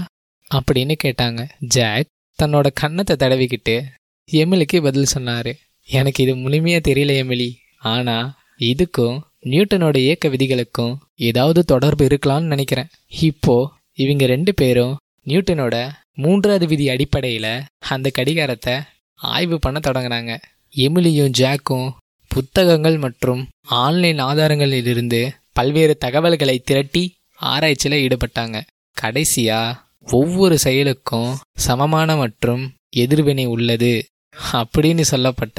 அப்படின்னு 0.55 0.95
கேட்டாங்க. 1.05 1.41
ஜாக் 1.59 2.09
தன்னோட 2.39 2.67
கன்னத்தை 2.75 3.17
தடவிக்கிட்டு 3.17 3.83
எமிலிக்கு 4.29 4.83
பதில் 4.83 5.05
சொன்னார். 5.05 5.53
எனக்கு 5.89 6.23
இது 6.25 6.37
முழுமையாக 6.37 6.91
தெரியல 6.91 7.15
எமிலி. 7.23 7.51
ஆனால் 7.79 8.33
இதுக்கும் 8.59 9.19
நியூட்டனோட 9.45 9.97
இயக்க 9.97 10.29
விதிகளுக்கும் 10.29 10.95
ஏதாவது 11.15 11.65
தொடர்பு 11.65 12.07
இருக்கலாம்னு 12.07 12.53
நினைக்கிறேன். 12.55 12.91
இப்போ 13.09 13.73
இவங்க 13.95 14.27
ரெண்டு 14.27 14.55
பேரும் 14.55 14.97
நியூட்டனோட 15.27 15.89
மூன்றாவது 16.15 16.67
விதி 16.67 16.89
அடிப்படையில் 16.89 17.53
அந்த 17.79 18.11
கடிகாரத்தை 18.11 18.75
ஆய்வு 19.15 19.59
பண்ண 19.59 19.79
தொடங்கினாங்க 19.83 20.33
எமிலியும் 20.77 21.35
ஜாக்கும் 21.39 21.89
புத்தகங்கள் 22.33 22.97
மற்றும் 22.97 23.41
ஆன்லைன் 23.61 24.21
ஆதாரங்களிலிருந்து 24.23 25.21
பல்வேறு 25.53 25.95
தகவல்களை 25.97 26.59
திரட்டி 26.59 27.03
ஆராய்ச்சியில் 27.35 28.03
ஈடுபட்டாங்க. 28.05 28.57
கடைசியா 28.97 29.59
ஒவ்வொரு 30.19 30.59
செயலுக்கும் 30.59 31.31
சமமான 31.57 32.17
மற்றும் 32.17 32.63
எதிர்வினை 32.97 33.45
உள்ளது 33.55 33.93
அப்படின்னு 34.53 35.01
சொல்லப்பட்ட 35.01 35.59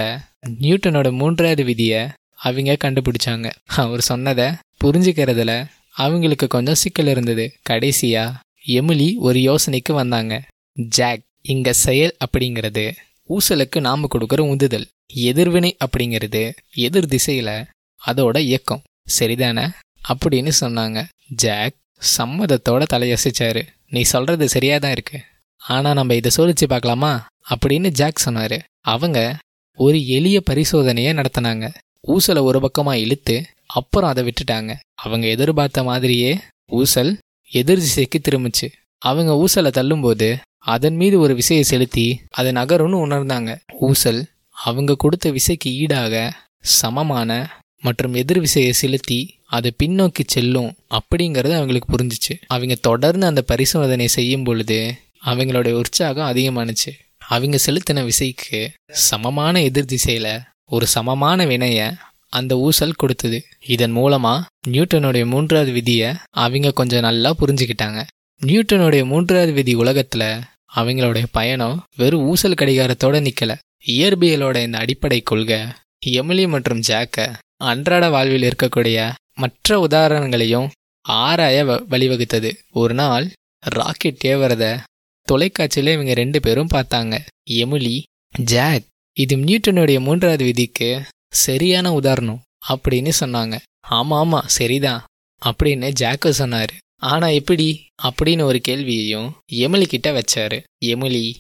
நியூட்டனோட 0.62 1.12
மூன்றாவது 1.12 1.64
விதியை 1.64 2.02
அவங்க 2.36 2.78
கண்டுபிடிச்சாங்க. 2.84 3.52
அவர் 3.66 4.02
சொன்னதை 4.02 4.48
புரிஞ்சுக்கிறதுல 4.84 5.66
அவங்களுக்கு 6.04 6.48
கொஞ்சம் 6.48 6.82
சிக்கல் 6.84 7.08
இருந்தது. 7.08 7.46
கடைசியா 7.70 8.24
எமிலி 8.68 9.10
ஒரு 9.18 9.40
யோசனைக்கு 9.50 9.94
வந்தாங்க. 9.94 10.34
ஜாக் 10.74 11.24
இங்க 11.42 11.74
செயல் 11.74 12.16
அப்படிங்கிறது 12.24 12.92
ஊசலுக்கு 13.30 13.80
நாம 13.80 14.08
கொடுக்குற 14.08 14.40
உந்துதல். 14.40 14.88
எதிர்வினை 15.14 15.78
அப்படிங்கிறது 15.86 16.54
எதிர் 16.74 17.06
திசையில 17.06 17.68
அதோட 18.06 18.38
இயக்கம். 18.38 18.82
சரிதானே? 19.20 19.70
அப்படின்னு 20.10 20.52
சொன்னாங்க. 20.60 21.08
ஜாக் 21.28 21.74
சம்மதத்தோட 22.18 22.84
தலையசிச்சாரு. 22.94 23.68
நீ 23.88 24.02
சொல்றது 24.02 24.50
சரியா 24.50 24.78
தான் 24.78 24.92
இருக்கு. 24.92 25.22
ஆனா 25.58 25.94
நம்ம 25.94 26.14
இதை 26.14 26.32
சோதிச்சு 26.38 26.68
பார்க்கலாமா? 26.68 27.26
அப்படின்னு 27.50 27.88
ஜாக் 27.88 28.22
சொன்னாரு. 28.26 28.60
அவங்க 28.82 29.38
ஒரு 29.76 30.08
எளிய 30.08 30.42
பரிசோதனையை 30.50 31.14
நடத்தினாங்க. 31.14 31.74
ஊசலை 32.08 32.42
ஒரு 32.42 32.72
பக்கமா 32.72 32.94
இழுத்து 32.94 33.46
அப்புறம் 33.66 34.10
அதை 34.10 34.24
விட்டுட்டாங்க. 34.24 34.76
அவங்க 34.94 35.28
எதிர்பார்த்த 35.28 35.84
மாதிரியே 35.84 36.40
ஊசல் 36.72 37.18
எதிர் 37.50 37.80
திசைக்கு 37.80 38.22
திரும்பிச்சு. 38.30 38.72
அவங்க 38.98 39.46
ஊசலை 39.46 39.68
தள்ளும்போது 39.68 40.38
அதன் 40.58 40.96
மீது 40.96 41.20
ஒரு 41.20 41.36
விசையை 41.36 41.64
செலுத்தி 41.64 42.22
அது 42.30 42.52
நகரும்னு 42.52 43.10
உணர்ந்தாங்க. 43.10 43.58
ஊசல் 43.82 44.26
அவங்க 44.52 44.96
கொடுத்த 44.96 45.32
விசைக்கு 45.32 45.66
ஈடாக 45.66 46.34
சமமான 46.60 47.50
மற்றும் 47.82 48.14
எதிர் 48.14 48.40
விசையை 48.40 48.74
செலுத்தி 48.74 49.40
அது 49.46 49.76
பின்னோக்கி 49.84 50.24
செல்லும் 50.28 50.76
அப்படிங்கிறது 50.90 51.56
அவங்களுக்கு 51.56 51.96
புரிஞ்சிச்சு. 51.96 52.42
அவங்க 52.48 52.76
தொடர்ந்து 52.76 53.26
அந்த 53.26 53.42
பரிசோதனை 53.42 54.08
செய்யும் 54.08 54.44
பொழுது 54.44 54.96
அவங்களுடைய 55.26 55.72
உற்சாகம் 55.72 56.36
அதிகமானுச்சு. 56.36 56.92
அவங்க 57.18 57.58
செலுத்தின 57.66 58.04
விசைக்கு 58.04 58.72
சமமான 58.92 59.62
எதிர் 59.62 59.86
திசையில 59.86 60.42
ஒரு 60.66 60.88
சமமான 60.88 61.46
வினையை 61.46 61.90
அந்த 62.30 62.56
ஊசல் 62.58 62.92
கொடுத்தது. 62.92 63.46
இதன் 63.68 63.96
மூலமா 63.96 64.42
நியூட்டனுடைய 64.68 65.26
மூன்றாவது 65.26 65.72
விதியை 65.72 66.16
அவங்க 66.30 66.72
கொஞ்சம் 66.72 67.00
நல்லா 67.00 67.36
புரிஞ்சுக்கிட்டாங்க. 67.40 68.06
நியூட்டனுடைய 68.46 69.06
மூன்றாவது 69.06 69.52
விதி 69.52 69.76
உலகத்துல 69.76 70.42
அவங்களுடைய 70.76 71.24
பயணம் 71.32 71.84
வெறும் 71.96 72.24
ஊசல் 72.24 72.54
கடிகாரத்தோட 72.54 73.28
நிக்கல. 73.28 73.58
இயற்பியலோட 73.86 74.64
இந்த 74.64 74.78
அடிப்படை 74.78 75.22
கொள்கை 75.22 75.60
எமிலி 76.06 76.48
மற்றும் 76.48 76.80
ஜாக்க 76.80 77.34
அன்றாட 77.58 78.10
வாழ்வில் 78.10 78.52
இருக்கக்கூடிய 78.52 79.14
மற்ற 79.34 79.80
உதாரணங்களையும் 79.80 80.70
ஆராய 81.02 81.66
வ- 81.66 81.84
வழிவகுத்தது. 81.90 82.54
ஒரு 82.72 82.94
நாள் 82.94 83.32
ராக்கெட் 83.60 84.20
ஏவுறத 84.24 84.80
தொலைக்காட்சியில் 85.22 85.94
இவங்க 85.94 86.14
ரெண்டு 86.14 86.40
பேரும் 86.40 86.68
பார்த்தாங்க. 86.74 87.20
எமிலி 87.50 88.02
ஜாக் 88.44 88.84
இது 89.14 89.38
நியூட்டனுடைய 89.38 90.00
மூன்றாவது 90.00 90.46
விதிக்கு 90.46 91.04
சரியான 91.34 91.94
உதாரணம் 91.94 92.42
அப்படின்னு 92.70 93.12
சொன்னாங்க. 93.20 93.60
ஆமா 93.90 94.10
ஆமா 94.10 94.46
சரிதான் 94.46 95.06
அப்படின்னு 95.46 95.94
ஜாக்கு 96.00 96.26
சொன்னாரு. 96.26 96.70
ஆனா 97.02 97.28
எப்படி? 97.28 97.88
அப்படின்னு 98.04 98.42
ஒரு 98.42 98.62
கேள்வியையும் 98.62 99.36
எமிலி 99.52 99.84
கிட்ட 99.84 100.22
வச்சாரு. 100.22 100.64
எமிலி 100.86 101.34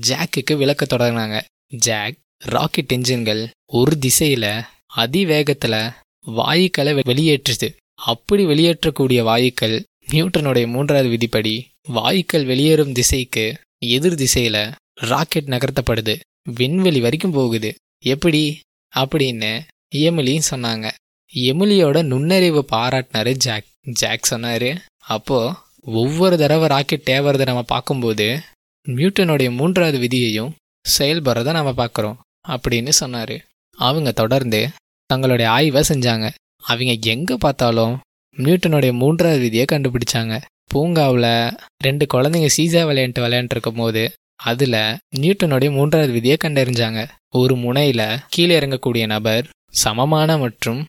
ஜாக்குக்கு 0.00 0.56
விளக்க 0.56 0.86
தொடங்கினாங்க. 0.90 1.42
ஜாக் 1.72 2.14
ராக்கெட் 2.44 2.92
என்ஜின்கள் 2.92 3.48
ஒரு 3.72 3.98
திசையில 4.00 4.64
அதிவேகத்துல 4.96 5.74
வாயுக்களை 6.26 6.92
வெளியேற்றுது. 7.06 7.68
அப்படி 7.94 8.44
வெளியேற்றக்கூடிய 8.46 9.20
வாயுக்கள் 9.22 9.82
நியூட்டனுடைய 10.10 10.66
மூன்றாவது 10.66 11.08
விதிப்படி 11.08 11.54
வாயுக்கள் 11.88 12.44
வெளியேறும் 12.44 12.92
திசைக்கு 12.92 13.44
எதிர் 13.78 14.14
திசையில 14.14 14.72
ராக்கெட் 15.00 15.48
நகர்த்தப்படுது. 15.48 16.20
விண்வெளி 16.42 17.00
வரைக்கும் 17.00 17.30
போகுது. 17.30 17.74
எப்படி? 18.04 18.60
அப்படின்னு 18.94 19.60
எமிலியும் 19.94 20.48
சொன்னாங்க. 20.50 20.90
எமிலியோட 21.34 22.04
நுண்ணறிவு 22.04 22.64
பாராட்டினாரு 22.72 23.32
ஜாக் 23.32 23.64
ஜாக் 23.82 24.28
சொன்னாரு 24.30 24.76
அப்போ 24.96 25.54
ஒவ்வொரு 25.80 26.38
தடவை 26.38 26.68
ராக்கெட் 26.68 27.08
ஏவறதை 27.10 27.44
நம்ம 27.44 27.62
பார்க்கும்போது 27.62 28.40
நியூட்டனுடைய 28.86 29.50
மூன்றாவது 29.50 29.98
விதியையும் 29.98 30.52
செயல்படுறத 30.84 31.52
நம்ம 31.52 31.72
பார்க்குறோம் 31.80 32.18
அப்படின்னு 32.48 32.92
சொன்னார். 33.00 33.36
அவங்க 33.78 34.10
தொடர்ந்து 34.12 34.60
தங்களுடைய 35.10 35.48
ஆய்வை 35.50 35.82
செஞ்சாங்க. 35.88 36.26
அவங்க 36.70 36.94
எங்கே 37.12 37.36
பார்த்தாலும் 37.40 37.94
நியூட்டனுடைய 38.38 38.92
மூன்றாவது 38.92 39.40
விதியை 39.40 39.66
கண்டுபிடிச்சாங்க. 39.72 40.34
பூங்காவில் 40.72 41.32
ரெண்டு 41.84 42.04
குழந்தைங்க 42.14 42.48
சீசா 42.56 42.80
விளையாண்டு 42.88 43.20
விளையாண்டுருக்கும் 43.24 43.80
போது 43.82 44.02
அதில் 44.50 44.80
நியூட்டனுடைய 45.20 45.70
மூன்றாவது 45.72 46.12
விதியை 46.12 46.36
கண்டறிஞ்சாங்க. 46.44 47.00
ஒரு 47.40 47.56
முனையில் 47.56 48.20
கீழே 48.28 48.58
இறங்கக்கூடிய 48.58 49.06
நபர் 49.06 49.46
சமமான 49.82 50.38
மற்றும் 50.38 50.80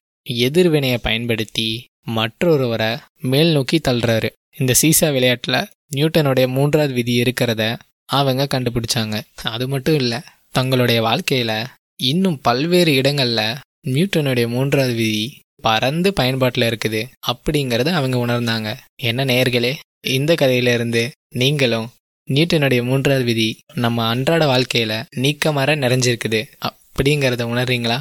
எதிர்வினையை 0.48 0.98
பயன்படுத்தி 0.98 1.70
மற்றொருவரை 2.16 2.92
மேல் 3.32 3.52
நோக்கி 3.52 3.78
தள்ளுறாரு. 3.88 4.30
இந்த 4.60 4.74
சீசா 4.82 5.08
விளையாட்டில் 5.16 5.68
நியூட்டனுடைய 5.96 6.48
மூன்றாவது 6.48 6.94
விதி 6.94 7.14
இருக்கிறத 7.22 7.64
அவங்க 8.10 8.44
கண்டுபிடிச்சாங்க. 8.46 9.16
அது 9.44 9.68
மட்டும் 9.68 9.96
இல்லை 9.96 10.20
தங்களுடைய 10.56 11.00
வாழ்க்கையில 11.04 11.52
இன்னும் 12.00 12.40
பல்வேறு 12.42 12.92
இடங்கள்ல 12.92 13.42
நியூட்டனுடைய 13.88 14.48
மூன்றாவது 14.48 14.94
விதி 14.94 15.26
பறந்து 15.62 16.10
பயன்பாட்டில் 16.14 16.70
இருக்குது. 16.70 17.02
அப்படிங்கிறத 17.28 17.90
அவங்க 17.92 18.18
உணர்ந்தாங்க. 18.26 18.70
என்ன 19.02 19.26
நேயர்களே 19.26 19.74
இந்த 20.08 20.36
கதையிலிருந்து 20.36 21.04
நீங்களும் 21.36 21.88
நியூட்டனுடைய 22.28 22.82
மூன்றாவது 22.84 23.26
விதி 23.26 23.50
நம்ம 23.76 24.08
அன்றாட 24.08 24.44
வாழ்க்கையில 24.46 24.94
நீக்கமர 25.16 25.76
நிறைஞ்சிருக்குது. 25.84 26.42
அப்படிங்கிறத 26.68 27.44
உணர்றீங்களா? 27.52 27.98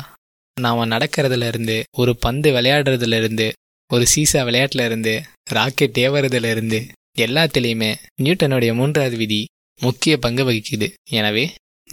நாம 0.57 0.87
நடக்கிறதுல 0.87 1.49
இருந்து 1.49 1.77
ஒரு 1.97 2.13
பந்து 2.17 2.49
விளையாடுறதுல 2.53 3.19
இருந்து 3.19 3.47
ஒரு 3.91 4.05
சீசா 4.15 4.41
விளையாட்டுல 4.49 4.85
இருந்து 4.85 5.15
ராக்கெட் 5.51 5.99
ஏவறதுல 5.99 6.51
இருந்து 6.51 6.81
எல்லாத்துலேயுமே 7.19 7.91
நியூட்டனுடைய 8.23 8.73
மூன்றாவது 8.75 9.17
விதி 9.17 9.41
முக்கிய 9.81 10.19
பங்கு 10.19 10.45
வகிக்குது. 10.51 10.87
எனவே 11.19 11.45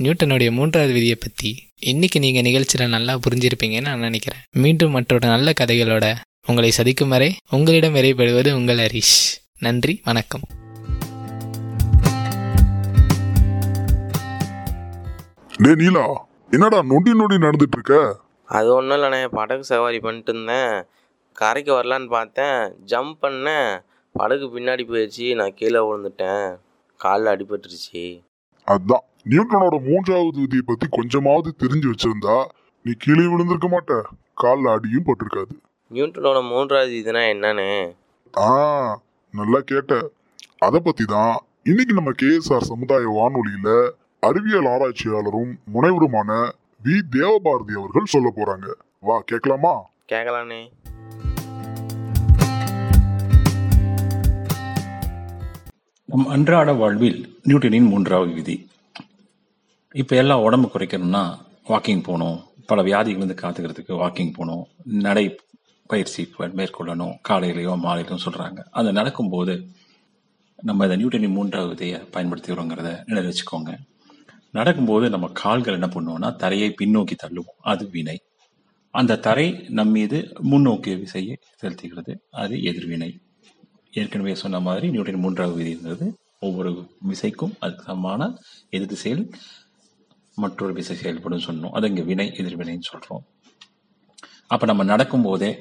நியூட்டனுடைய 0.01 0.51
மூன்றாவது 0.51 0.93
விதியை 0.93 1.15
பற்றி 1.15 1.49
இன்னைக்கு 1.79 2.19
நீங்கள் 2.19 2.41
நிகழ்ச்சியில் 2.41 2.93
நல்லா 2.95 3.19
புரிஞ்சிருப்பீங்கன்னு 3.25 3.81
நான் 3.81 3.99
நினைக்கிறேன். 3.99 4.41
மீண்டும் 4.51 4.91
மற்றொரு 4.91 5.27
நல்ல 5.27 5.51
கதைகளோட 5.59 6.15
உங்களை 6.47 6.71
சதிக்கும் 6.77 7.07
வரை 7.07 7.35
உங்களிடம் 7.49 7.95
விரைபடுவது 7.95 8.53
உங்கள் 8.53 8.77
ஹரிஷ். 8.77 9.17
நன்றி 9.59 10.01
வணக்கம். 10.03 10.45
டே 15.57 15.73
நீலா 15.75 16.05
என்னடா 16.49 16.81
நொண்டி 16.81 17.11
நொண்டி 17.13 17.37
நடந்துட்டு 17.45 17.77
இருக்க? 17.77 18.19
அது 18.45 18.67
ஒன்றும் 18.73 19.01
இல்லைண்ணே 19.01 19.27
படகு 19.27 19.63
சவாரி 19.63 19.99
பண்ணிட்டு 19.99 20.33
இருந்தேன். 20.33 20.83
கரைக்கு 21.33 21.71
வரலான்னு 21.73 22.07
பார்த்தேன். 22.07 22.59
ஜம்ப் 22.85 23.15
பண்ணேன். 23.21 23.69
படகு 24.11 24.45
பின்னாடி 24.59 24.83
போயிடுச்சு 24.91 25.35
நான் 25.35 25.53
கீழே 25.55 25.79
விழுந்துட்டேன். 25.79 26.63
காலில் 26.97 27.31
அடிபட்டுருச்சு. 27.33 28.03
அதான். 28.67 29.03
நியூட்டனோட 29.29 29.75
மூன்றாவது 29.89 30.39
விதியை 30.39 30.63
பத்தி 30.65 30.87
கொஞ்சமாவது 30.89 31.53
தெரிஞ்சு 31.63 31.91
வச்சிருந்தா 31.91 32.45
நீ 32.85 32.91
கீழே 32.97 33.23
விழுந்திருக்க 33.23 33.67
மாட்ட. 33.67 33.93
கால்ல 34.41 34.73
அடியும் 34.73 35.05
பட்டிருக்காது. 35.05 35.53
நியூட்டனோட 35.91 36.49
மூன்றாவது 36.49 36.91
இதுனா 36.91 37.23
என்னண்ணே 37.33 37.71
ஆ 38.33 38.49
நல்லா 39.33 39.59
கேட்ட. 39.59 40.09
அதை 40.57 40.79
பத்தி 40.79 41.05
தான் 41.05 41.35
இன்னைக்கு 41.63 41.93
நம்ம 41.93 42.11
கேஎஸ்ஆர் 42.21 42.69
சமுதாய 42.71 43.05
வானொலியில 43.17 43.69
அறிவியல் 44.19 44.65
ஆராய்ச்சியாளரும் 44.65 45.51
முனைவருமான 45.73 46.31
வி. 46.83 46.95
தேவபாரதி 47.11 47.73
அவர்கள் 47.79 48.05
சொல்ல 48.05 48.31
போறாங்க. 48.35 48.67
வா 48.99 49.21
கேட்கலாமா 49.25 49.73
கேட்கலாண்ணே 50.11 50.61
நம் 56.05 56.27
அன்றாட 56.27 56.73
வாழ்வில் 56.73 57.39
நியூட்டனின் 57.43 57.87
மூன்றாவது 57.87 58.33
விதி. 58.33 58.67
இப்போ 59.93 60.15
எல்லாம் 60.15 60.41
உடம்பு 60.41 60.71
குறைக்கணும்னா 60.73 61.37
வாக்கிங் 61.67 62.03
போகணும். 62.03 62.39
பல 62.65 62.83
வியாதிகளிலிருந்து 62.83 63.37
காத்துக்கிறதுக்கு 63.41 63.93
வாக்கிங் 63.93 64.33
போகணும். 64.33 64.67
நடை 64.83 65.35
பயிற்சி 65.87 66.29
மேற்கொள்ளணும். 66.39 67.17
காலையிலையோ 67.29 67.75
மாலையிலையும் 67.83 68.25
சொல்கிறாங்க 68.25 68.63
அது 68.71 68.91
நடக்கும்போது 68.91 69.67
நம்ம 70.61 70.83
இந்த 70.83 70.95
நியூட்டனின் 70.95 71.31
மூன்றாவது 71.31 71.69
விதியை 71.69 71.99
பயன்படுத்துகிறோங்கிறத 71.99 73.03
நினைவு 73.05 73.33
வச்சுக்கோங்க. 73.33 73.77
நடக்கும்போது 74.51 75.09
நம்ம 75.09 75.29
கால்கள் 75.33 75.73
என்ன 75.73 75.85
பண்ணுவோம்னா 75.85 76.35
தரையை 76.35 76.75
பின்னோக்கி 76.81 77.15
தள்ளுவோம். 77.23 77.55
அது 77.61 77.89
வினை. 77.89 78.21
அந்த 78.91 79.17
தரை 79.17 79.65
நம் 79.69 79.89
மீது 79.89 80.33
முன்னோக்கி 80.41 80.95
விசையை 80.95 81.39
செலுத்துகிறது. 81.61 82.19
அது 82.31 82.63
எதிர்வினை. 82.63 83.19
ஏற்கனவே 83.99 84.33
சொன்ன 84.43 84.59
மாதிரி 84.67 84.87
நியூட்டன் 84.93 85.23
மூன்றாவது 85.25 85.57
விதிங்கிறது 85.59 86.07
ஒவ்வொரு 86.45 86.71
விசைக்கும் 87.09 87.53
அதுக்கு 87.59 87.83
சமமான 87.89 88.21
எதிர் 88.75 88.91
திசையில் 88.93 89.23
மற்றொரு 90.37 90.73
விசை 90.73 90.95
செயல்படும் 90.95 91.45
சொன்னோம். 91.47 91.73
அது 91.77 91.87
இங்கே 91.87 92.03
வினை 92.09 92.27
எதிர்வினைன்னு 92.39 92.89
சொல்றோம். 92.91 93.23
அப்ப 94.53 94.65
நம்ம 94.65 94.83
நடக்கும் 94.83 95.25
போதே 95.27 95.51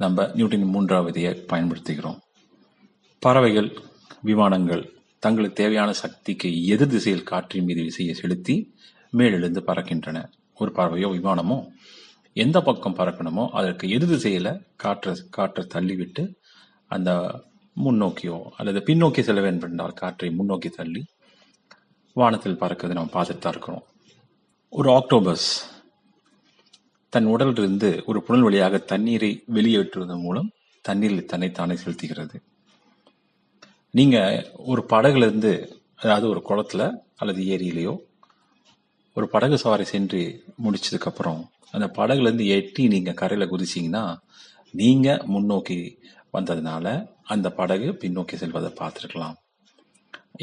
நம்ம 0.00 0.26
நியூட்டன் 0.34 0.72
மூன்றாவது 0.74 1.08
விதியை 1.08 1.32
பயன்படுத்துகிறோம். 1.52 2.18
பறவைகள் 3.22 3.70
விமானங்கள் 4.30 4.82
தங்களுக்கு 5.22 5.60
தேவையான 5.60 5.90
சக்திக்கு 6.02 6.48
எதிர் 6.72 6.92
திசையில் 6.94 7.28
காற்றின் 7.30 7.66
மீது 7.68 7.82
விசையை 7.82 8.14
செலுத்தி 8.14 8.56
மேலெழுந்து 9.12 9.60
பறக்கின்றன. 9.68 10.18
ஒரு 10.60 10.70
பறவையோ 10.78 11.08
விமானமோ 11.16 11.56
எந்த 12.36 12.58
பக்கம் 12.60 12.96
பறக்கணுமோ 12.96 13.44
அதற்கு 13.58 13.84
எதிர் 13.88 14.12
திசையில 14.14 14.48
காற்றை 14.76 15.12
காற்றை 15.36 15.62
தள்ளிவிட்டு 15.74 16.24
அந்த 16.94 17.10
முன்னோக்கியோ 17.84 18.38
அல்லது 18.56 18.78
பின்னோக்கி 18.86 19.20
செல்ல 19.20 19.40
வேண்டும் 19.40 19.70
என்றால் 19.70 19.98
காற்றை 20.00 20.28
முன்னோக்கி 20.30 20.68
தள்ளி 20.68 21.02
வானத்தில் 22.16 22.60
பறக்கிறது 22.60 22.96
நம்ம 22.98 23.12
பார்த்துட்டு 23.14 23.38
தான் 23.38 23.52
இருக்கிறோம். 23.52 23.84
ஒரு 24.72 24.88
ஆக்டோபஸ் 24.90 25.48
தன் 27.12 27.30
உடலிலிருந்து 27.32 27.90
ஒரு 28.06 28.18
புனல் 28.22 28.42
வழியாக 28.42 28.78
தண்ணீரை 28.92 29.30
வெளியேற்றுவதன் 29.54 30.24
மூலம் 30.26 30.48
தண்ணீரில் 30.84 31.30
தன்னை 31.32 31.50
தானே 31.50 31.74
செலுத்துகிறது. 31.74 32.36
நீங்கள் 33.90 34.38
ஒரு 34.70 34.82
படகுலேருந்து 34.92 35.52
அதாவது 35.96 36.26
ஒரு 36.28 36.40
குளத்துல 36.48 36.82
அல்லது 37.16 37.42
ஏரியிலையோ 37.54 37.94
ஒரு 39.16 39.26
படகு 39.28 39.56
சவாரி 39.58 39.84
சென்று 39.84 40.22
முடிச்சதுக்கப்புறம் 40.64 41.40
அந்த 41.70 41.86
படகுலேருந்து 41.98 42.46
எட்டி 42.56 42.82
நீங்கள் 42.88 43.18
கரையில் 43.20 43.50
குதிச்சிங்கன்னா 43.52 44.04
நீங்கள் 44.74 45.22
முன்னோக்கி 45.26 45.78
வந்ததுனால 46.36 46.86
அந்த 47.34 47.48
படகு 47.58 47.88
பின்னோக்கி 48.02 48.36
செல்வதை 48.42 48.70
பார்த்துருக்கலாம். 48.80 49.36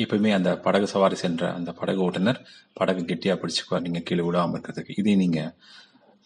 எப்பவுமே 0.03 0.31
அந்த 0.37 0.51
படகு 0.65 0.87
சவாரி 0.93 1.17
சென்ற 1.23 1.43
அந்த 1.57 1.71
படகு 1.79 1.99
ஓட்டுநர் 2.05 2.39
படகு 2.79 3.01
கெட்டியாக 3.09 3.37
பிடிச்சிக்குவார். 3.41 3.85
நீங்கள் 3.87 4.05
கீழே 4.07 4.23
விடாமல் 4.27 4.55
இருக்கிறதுக்கு. 4.55 4.97
இதே 5.01 5.13
நீங்கள் 5.23 5.51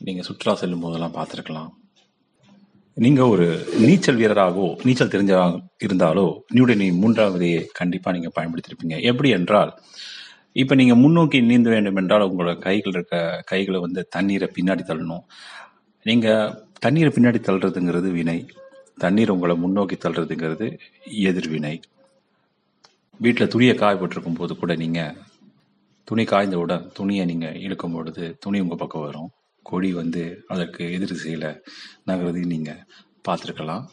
நீங்கள் 0.08 0.28
சுற்றுலா 0.28 0.54
செல்லும் 0.62 0.84
போதெல்லாம் 0.86 1.18
பார்த்துருக்கலாம். 1.18 1.72
நீங்கள் 2.98 3.32
ஒரு 3.34 3.48
நீச்சல் 3.86 4.20
வீரராகவோ 4.20 4.68
நீச்சல் 4.88 5.12
தெரிஞ்ச 5.16 5.34
இருந்தாலோ 5.86 6.28
நியூடனி 6.56 6.88
மூன்றாவதையே 7.02 7.60
கண்டிப்பாக 7.80 8.14
நீங்கள் 8.16 8.36
பயன்படுத்தியிருப்பீங்க 8.38 8.98
எப்படி 9.10 9.30
என்றால் 9.38 9.72
இப்போ 10.62 10.74
நீங்கள் 10.80 11.00
முன்னோக்கி 11.02 11.40
நீந்த 11.50 11.70
வேண்டும் 11.74 12.00
என்றால் 12.02 12.26
உங்களோட 12.30 12.54
கைகள் 12.64 12.96
இருக்க 12.96 13.18
கைகளை 13.52 13.80
வந்து 13.84 14.02
தண்ணீரை 14.16 14.48
பின்னாடி 14.56 14.84
தள்ளணும். 14.88 15.26
நீங்கள் 16.06 16.54
தண்ணீரை 16.86 17.12
பின்னாடி 17.18 17.42
தள்ளுறதுங்கிறது 17.48 18.12
வினை. 18.18 18.38
தண்ணீர் 19.04 19.34
உங்களை 19.34 19.56
முன்னோக்கி 19.64 19.96
தள்ளுறதுங்கிறது 19.96 20.68
எதிர்வினை. 21.30 21.76
வீட்டில் 23.24 23.52
துணியை 23.54 23.76
காய 23.76 23.96
போட்டிருக்கும் 23.96 24.40
போது 24.40 24.54
கூட 24.56 24.76
நீங்கள் 24.84 25.16
துணி 26.08 26.24
காய்ந்தவுடன் 26.24 26.84
துணியை 26.98 27.24
நீங்கள் 27.32 27.60
இழுக்கும் 27.66 27.96
பொழுது 27.96 28.24
துணி 28.44 28.58
உங்கள் 28.64 28.82
பக்கம் 28.82 29.06
வரும். 29.06 29.30
கொடி 29.70 29.90
வந்து 29.94 30.24
அதற்கு 30.54 30.84
எதிர் 30.96 31.14
திசையில 31.14 31.46
நகர்றது 32.10 32.42
நீங்கள் 32.54 32.84
பார்த்துருக்கலாம். 33.28 33.86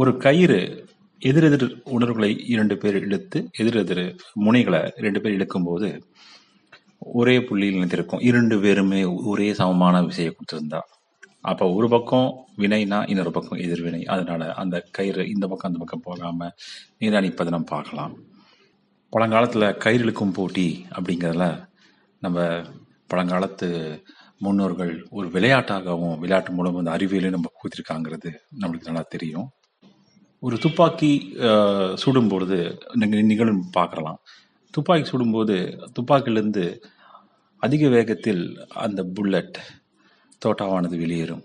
ஒரு 0.00 0.12
கயிறு 0.24 0.60
எதிரெதிர் 1.22 1.66
உணர்வுகளை 1.96 2.30
இரண்டு 2.54 2.74
பேர் 2.82 2.98
இழுத்து 3.06 3.38
எதிரெதிர் 3.62 4.04
முனைகளை 4.44 4.82
ரெண்டு 5.04 5.20
பேர் 5.20 5.36
இழுக்கும்போது 5.38 5.88
ஒரே 7.20 7.34
புள்ளியில் 7.48 7.76
நினைத்திருக்கும். 7.78 8.22
இரண்டு 8.28 8.56
பேருமே 8.64 9.00
ஒரே 9.04 9.48
சமமான 9.60 10.02
விசையை 10.08 10.30
கொடுத்துருந்தா. 10.32 10.80
அப்போ 11.44 11.64
ஒரு 11.72 11.88
பக்கம் 11.88 12.28
வினைனா 12.62 12.98
இன்னொரு 13.10 13.30
பக்கம் 13.30 13.60
எதிர்வினை. 13.66 14.00
அதனால 14.04 14.48
அந்த 14.62 14.76
கயிறு 14.96 15.22
இந்த 15.34 15.44
பக்கம் 15.46 15.70
அந்த 15.70 15.80
பக்கம் 15.82 16.06
போகாமல் 16.08 16.54
நிதானிப்பதை 17.00 17.50
நம்ம 17.54 17.70
பார்க்கலாம். 17.76 18.14
பழங்காலத்தில் 19.12 19.76
கயிறு 19.84 20.04
இழுக்கும் 20.04 20.34
போட்டி 20.38 20.68
அப்படிங்கிறதுல 20.96 21.46
நம்ம 22.22 22.38
பழங்காலத்து 23.10 23.68
முன்னோர்கள் 24.44 24.92
ஒரு 25.10 25.28
விளையாட்டாகவும் 25.28 26.18
விளையாட்டு 26.22 26.52
மூலம் 26.52 26.80
அந்த 26.80 26.92
அறிவியலையும் 26.96 27.36
நம்ம 27.36 27.50
கூத்திருக்காங்கிறது 27.60 28.30
நம்மளுக்கு 28.60 28.90
நல்லா 28.90 29.04
தெரியும். 29.14 29.48
ஒரு 30.42 30.56
துப்பாக்கி 30.64 31.12
சுடும்பொழுது 32.02 32.02
சுடும் 32.02 32.28
பொழுது 32.28 32.58
நிகழும் 33.30 33.62
பார்க்கலாம். 33.70 34.18
துப்பாக்கி 34.74 35.06
சுடும்போது 35.10 35.56
துப்பாக்கிலேருந்து 35.96 36.64
அதிக 37.62 37.84
வேகத்தில் 37.88 38.42
அந்த 38.84 39.00
புல்லட் 39.16 39.58
தோட்டாவானது 40.44 40.96
வெளியேறும். 41.04 41.44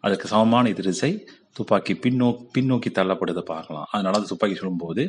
அதுக்கு 0.00 0.26
சமமான 0.28 0.68
எதிரிசை 0.68 1.12
துப்பாக்கி 1.52 1.92
பின்னோ 2.02 2.28
பின்னோக்கி 2.54 2.90
தள்ளப்படுறதை 2.98 3.44
பார்க்கலாம். 3.52 3.86
அதனால 3.92 4.16
அந்த 4.16 4.28
துப்பாக்கி 4.28 4.56
சுடும்போது 4.60 5.04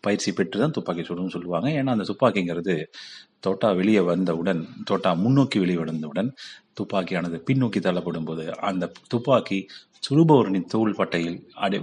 பயிற்சி 0.00 0.30
பெற்று 0.32 0.60
தான் 0.60 0.70
துப்பாக்கி 0.70 1.02
சுடும்னு 1.02 1.34
சொல்லுவாங்க. 1.36 1.68
ஏன்னா 1.70 1.90
அந்த 1.96 2.06
துப்பாக்கிங்கிறது 2.10 2.74
தோட்டா 3.40 3.68
வெளியே 3.72 4.00
வந்தவுடன் 4.12 4.60
தோட்டா 4.84 5.10
முன்னோக்கி 5.14 5.58
வெளியே 5.58 5.78
வந்தவுடன் 5.82 6.30
துப்பாக்கியானது 6.74 7.38
பின்னோக்கி 7.48 7.80
தள்ளப்படும் 7.80 8.24
போது 8.24 8.44
அந்த 8.60 8.84
துப்பாக்கி 9.08 9.58
சுடுபவரின் 10.02 10.70
தோள் 10.72 10.96
பட்டையில் 10.98 11.38
அடி 11.64 11.78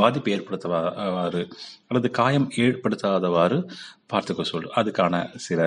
பாதிப்பு 0.00 0.32
ஏற்படுத்தவாறு 0.34 1.42
அல்லது 1.88 2.08
காயம் 2.18 2.48
ஏற்படுத்தாதவாறு 2.64 3.58
பார்த்துக்க 4.12 4.42
சொல். 4.50 4.68
அதுக்கான 4.78 5.14
சில 5.46 5.60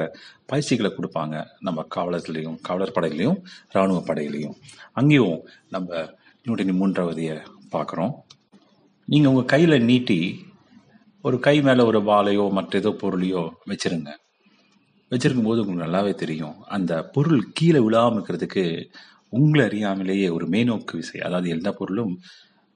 பயிற்சிகளை 0.51 0.89
கொடுப்பாங்க 0.97 1.35
நம்ம 1.67 1.85
காவலர்லேயும் 1.95 2.57
காவலர் 2.67 2.95
படையிலையும் 2.97 3.39
இராணுவ 3.73 3.99
படையிலையும் 4.09 4.55
அங்கேயும் 5.01 5.37
நம்ம 5.75 6.01
நூற்றி 6.45 6.73
மூன்றாவதையை 6.81 7.37
பார்க்குறோம். 7.75 8.13
நீங்கள் 9.07 9.31
உங்கள் 9.31 9.51
கையில் 9.53 9.85
நீட்டி 9.89 10.19
ஒரு 11.23 11.37
கை 11.45 11.55
மேலே 11.67 11.83
ஒரு 11.89 11.99
வாளையோ 12.09 12.45
மற்ற 12.57 12.79
ஏதோ 12.81 12.91
பொருளையோ 13.01 13.41
வச்சிருங்க. 13.71 14.11
வச்சிருக்கும் 15.11 15.47
போது 15.49 15.61
உங்களுக்கு 15.61 15.85
நல்லாவே 15.85 16.13
தெரியும். 16.21 16.55
அந்த 16.75 16.93
பொருள் 17.15 17.41
கீழே 17.57 17.79
விழாமல் 17.85 18.15
இருக்கிறதுக்கு 18.15 18.63
உங்களை 19.37 19.63
அறியாமலேயே 19.69 20.27
ஒரு 20.37 20.45
மேநோக்கு 20.47 20.93
விசை 20.99 21.19
அதாவது 21.21 21.49
எல்லா 21.55 21.71
பொருளும் 21.71 22.13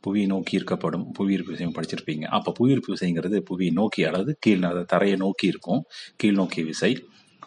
புவியை 0.04 0.28
நோக்கி 0.28 0.54
இருக்கப்படும் 0.58 1.06
புவியீர்ப்பு 1.18 1.54
விசையும் 1.54 1.76
படிச்சிருப்பீங்க. 1.78 2.26
அப்போ 2.38 2.50
புவியீர்ப்பு 2.60 2.90
விசைங்கிறது 2.94 3.38
புவியை 3.50 3.72
நோக்கி 3.74 4.02
அதாவது 4.10 4.32
கீழ் 4.40 4.66
தரையை 4.94 5.18
நோக்கி 5.18 5.46
இருக்கும் 5.48 5.82
கீழ் 6.22 6.40
நோக்கிய 6.40 6.64
விசை. 6.66 6.92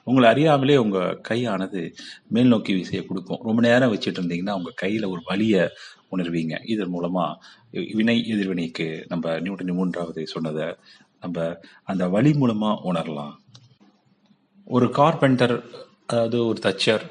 உங்களை 0.05 0.27
அறியாமலே 0.31 0.77
உங்கள் 0.77 1.19
கையானது 1.29 1.81
மேல் 2.35 2.53
நோக்கி 2.55 2.73
விசையை 2.75 3.03
கொடுக்கும். 3.07 3.41
ரொம்ப 3.49 3.61
நேரம் 3.69 3.93
வச்சுட்டு 3.95 4.21
இருந்தீங்கன்னா 4.21 4.55
உங்கள் 4.61 4.79
கையில் 4.83 5.07
ஒரு 5.13 5.23
வலியை 5.31 5.65
உணர்வீங்க. 6.15 6.55
இதன் 6.73 6.93
மூலமாக 6.95 7.39
வினை 7.99 8.17
எதிர்வினைக்கு 8.35 8.87
நம்ம 9.09 9.35
நியூட்டன் 9.45 9.79
மூன்றாவது 9.81 10.23
சொன்னதை 10.27 10.69
நம்ம 11.23 11.39
அந்த 11.91 12.05
வழி 12.17 12.33
மூலமாக 12.43 12.83
உணரலாம். 12.91 13.35
ஒரு 14.67 14.87
கார்பெண்டர் 14.99 15.57
அதாவது 16.07 16.39
ஒரு 16.51 16.59
தச்சர் 16.67 17.05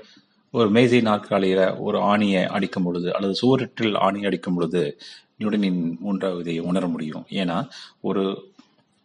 ஒரு 0.53 0.69
மேசை 0.69 0.99
நாற்காலியில் 1.01 1.65
ஒரு 1.77 1.97
ஆணியை 2.01 2.43
அடிக்கும் 2.45 2.83
பொழுது 2.83 3.09
அல்லது 3.15 3.33
சுவரற்றில் 3.41 3.97
ஆணி 3.97 4.25
அடிக்கும் 4.25 4.55
பொழுது 4.55 4.81
நியூட்டனின் 5.37 5.81
மூன்றாவது 5.99 6.37
விதியை 6.37 6.61
உணர 6.65 6.87
முடியும். 6.87 7.25
ஏன்னா 7.31 7.57
ஒரு 8.01 8.23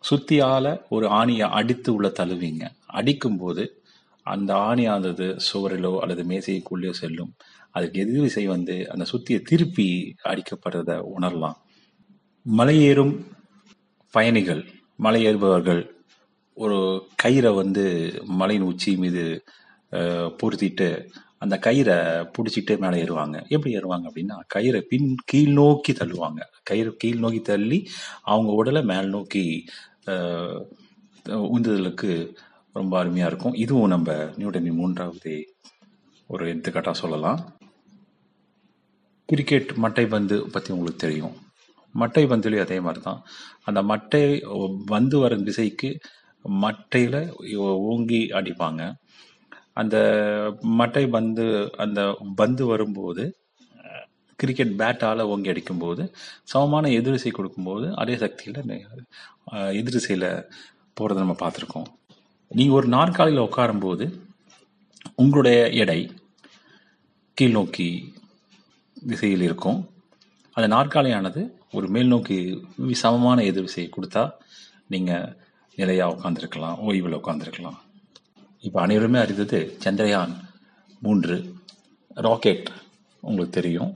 சுத்தியால் 0.05 0.71
ஒரு 0.89 1.07
ஆணியை 1.21 1.47
அடித்து 1.59 1.91
உள்ள 1.95 2.09
தழுவிங்க. 2.21 2.65
அடிக்கும்போது 2.99 3.65
அந்த 4.27 4.51
ஆணியானது 4.71 5.27
சுவரிலோ 5.49 5.93
அல்லது 5.99 6.23
மேசைக்குள்ளேயோ 6.25 6.95
செல்லும். 7.03 7.33
அதுக்கு 7.71 8.01
எதிர் 8.01 8.21
விசை 8.21 8.45
வந்து 8.47 8.75
அந்த 8.91 9.05
சுத்தியை 9.13 9.41
திருப்பி 9.43 9.89
அடிக்கப்படுறத 10.25 10.91
உணரலாம். 11.17 11.59
மலையேறும் 12.47 13.15
பயணிகள் 14.15 14.63
மலை 14.97 15.21
ஏறுபவர்கள் 15.27 15.83
ஒரு 16.57 16.79
கயிறை 17.23 17.51
வந்து 17.55 17.85
மலையின் 18.41 18.67
உச்சி 18.71 18.91
மீது 18.97 19.25
பொருத்திட்டு 20.41 20.89
அந்த 21.45 21.57
கயிறை 21.67 21.97
பிடிச்சிட்டு 22.35 22.75
மேலே 22.85 22.97
ஏறுவாங்க. 23.05 23.37
எப்படி 23.55 23.73
ஏறுவாங்க 23.79 24.05
அப்படின்னா 24.11 24.37
கயிறை 24.55 24.81
பின் 24.93 25.09
கீழ் 25.31 25.53
நோக்கி 25.61 25.93
தள்ளுவாங்க. 26.01 26.41
கயிறு 26.71 26.93
கீழ் 27.03 27.23
நோக்கி 27.25 27.43
தள்ளி 27.51 27.79
அவங்க 28.33 28.53
உடலை 28.61 28.83
மேல் 28.93 29.13
நோக்கி 29.17 29.45
உந்துதலுக்கு 31.57 32.11
ரொம்ப 32.79 32.93
அருமையாக 33.01 33.31
இருக்கும். 33.31 33.59
இதுவும் 33.65 33.93
நம்ம 33.95 34.13
நியூட்டனின் 34.39 34.81
மூன்றாவது 34.81 35.35
ஒரு 36.31 36.45
எடுத்துக்காட்டாக 36.53 36.97
சொல்லலாம். 37.03 37.41
கிரிக்கெட் 39.29 39.71
மட்டை 39.83 40.05
பந்து 40.15 40.37
பற்றி 40.55 40.71
உங்களுக்கு 40.75 41.05
தெரியும். 41.05 41.35
மட்டை 41.95 42.23
பந்துலேயும் 42.31 42.67
அதே 42.67 42.79
மாதிரி 42.87 43.01
தான் 43.07 43.21
அந்த 43.69 43.81
மட்டை 43.91 44.23
வந்து 44.95 45.17
வரும் 45.23 45.47
திசைக்கு 45.49 45.91
மட்டையில் 46.65 47.21
ஓங்கி 47.93 48.21
அடிப்பாங்க. 48.39 48.83
அந்த 49.77 49.97
மட்டை 50.81 51.05
பந்து 51.11 51.47
அந்த 51.79 52.01
பந்து 52.37 52.65
வரும்போது 52.67 53.25
கிரிக்கெட் 54.39 54.79
பேட்டால 54.81 55.23
ஓங்கி 55.33 55.51
அடிக்கும்போது 55.51 56.03
சமமான 56.45 56.89
எதிரிசை 56.91 57.31
கொடுக்கும்போது 57.33 57.87
அதே 57.97 58.17
சக்தியில் 58.19 58.61
அஹ், 59.53 59.73
போகிறத 60.97 61.19
நம்ம 61.19 61.37
பார்த்துருக்கோம். 61.41 61.89
நீங்கள் 62.51 62.77
ஒரு 62.77 62.89
நாற்காலியில் 62.89 63.47
உட்காரும்போது 63.49 64.07
உங்களுடைய 65.17 65.59
எடை 65.83 66.01
கீழ் 67.39 67.51
நோக்கி 67.51 67.89
திசையில் 68.97 69.43
இருக்கும். 69.43 69.81
அந்த 70.57 70.69
நாற்காலியானது 70.77 71.43
ஒரு 71.73 71.89
மேல் 71.89 72.07
நோக்கி 72.07 72.39
சமமான 72.95 73.45
எதிர் 73.45 73.67
விசையை 73.69 73.91
கொடுத்தா 73.91 74.25
நீங்கள் 74.91 75.27
நிலையாக 75.79 76.15
உட்காந்துருக்கலாம் 76.15 76.79
ஓய்வில் 76.87 77.21
உட்காந்துருக்கலாம் 77.21 77.79
இப்போ 78.67 78.79
அனைவருமே 78.85 79.19
அறிந்தது 79.23 79.59
சந்திரயான் 79.85 80.33
மூன்று 81.05 81.35
ராக்கெட் 82.27 82.69
உங்களுக்கு 83.23 83.57
தெரியும். 83.57 83.91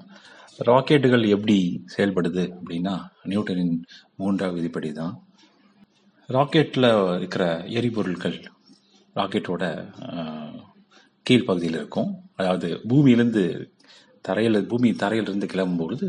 ராக்கெட்டுகள் 0.68 1.24
எப்படி 1.36 1.56
செயல்படுது 1.94 2.44
அப்படின்னா 2.56 2.94
நியூட்டனின் 3.30 3.74
மூன்றாவது 4.20 4.58
விதிப்படி 4.58 4.90
தான் 4.98 5.14
ராக்கெட்டில் 6.28 6.88
இருக்கிற 7.18 7.44
எரிபொருட்கள் 7.78 8.38
ராக்கெட்டோட 9.16 9.64
கீழ்ப்பகுதியில் 11.26 11.78
இருக்கும். 11.80 12.10
அதாவது 12.40 12.68
பூமியிலேருந்து 12.90 13.44
தரையில் 14.28 14.60
பூமி 14.72 14.90
தரையிலிருந்து 15.04 15.52
கிளம்பும் 15.54 15.80
பொழுது 15.82 16.06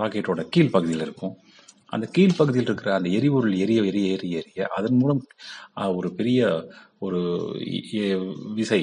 ராக்கெட்டோட 0.00 0.42
கீழ்ப்பகுதியில் 0.54 1.04
இருக்கும். 1.06 1.34
அந்த 1.92 2.06
கீழ்ப்பகுதியில் 2.16 2.68
இருக்கிற 2.68 2.94
அந்த 2.94 3.08
எரிபொருள் 3.08 3.54
எரிய 3.56 3.82
எரிய 3.82 4.06
எரிய 4.12 4.38
எரிய 4.38 4.68
அதன் 4.76 4.96
மூலம் 4.96 5.22
ஒரு 5.96 6.08
பெரிய 6.12 6.40
ஒரு 6.98 7.20
இ- 7.92 8.20
விசை 8.54 8.82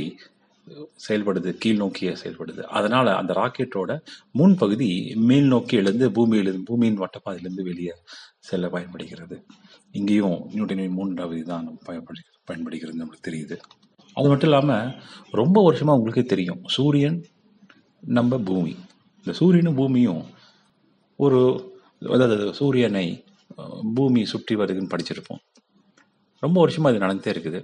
செயல்படுது 1.07 1.49
கீழ் 1.57 1.75
நோக்கிய 1.75 2.09
செயல்படுது. 2.23 2.61
அதனால 2.71 3.15
அந்த 3.15 3.31
ராக்கெட்டோட 3.33 3.91
முன்பகுதி 4.37 4.89
மேல் 5.21 5.47
நோக்கி 5.47 5.75
எழுந்து 5.77 6.11
பூமியிலிருந்து 6.11 6.65
பூமியின் 6.65 6.99
வட்டப்பாதையிலிருந்து 6.99 7.63
வெளியே 7.63 7.93
செல்ல 8.39 8.69
பயன்படுகிறது. 8.69 9.37
இங்கேயும் 9.95 10.37
நியூட்டனின் 10.53 10.91
மூன்றாவது 10.91 11.43
தான் 11.43 11.79
பயன்படு 11.83 12.19
பயன்படுகிறது 12.45 12.99
நம்மளுக்கு 12.99 13.27
தெரியுது. 13.27 13.55
அது 14.17 14.27
மட்டும் 14.27 14.49
இல்லாமல் 14.49 14.93
ரொம்ப 15.31 15.63
வருஷமாக 15.63 15.97
உங்களுக்கே 15.97 16.25
தெரியும் 16.25 16.61
சூரியன் 16.67 17.17
நம்ம 18.03 18.39
பூமி. 18.41 18.73
இந்த 19.25 19.33
சூரியனும் 19.33 19.75
பூமியும் 19.75 20.21
ஒரு 21.19 21.41
அதாவது 22.01 22.53
சூரியனை 22.53 23.23
பூமி 23.93 24.25
சுற்றி 24.25 24.55
வருதுன்னு 24.55 24.91
படிச்சிருப்போம். 24.93 25.41
ரொம்ப 26.39 26.59
வருஷமாக 26.59 26.95
இது 26.95 27.05
நடந்துட்டே 27.05 27.31
இருக்குது. 27.35 27.59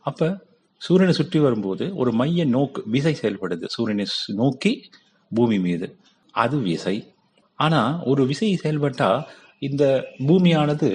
அப்போ 0.00 0.46
சூரியனை 0.78 1.14
சுற்றி 1.14 1.38
வரும்போது 1.38 1.84
ஒரு 1.96 2.10
மைய 2.12 2.44
நோக்கு 2.44 2.82
விசை 2.86 3.14
செயல்படுது. 3.22 3.64
சூரியனை 3.66 4.06
நோக்கி 4.34 4.90
பூமி 5.30 5.58
மீது. 5.58 5.98
அது 6.34 6.56
விசை. 6.58 6.96
ஆனால் 7.54 8.02
ஒரு 8.04 8.26
விசை 8.26 8.56
செயல்பட்டால் 8.56 9.26
இந்த 9.58 9.84
பூமியானது 10.26 10.88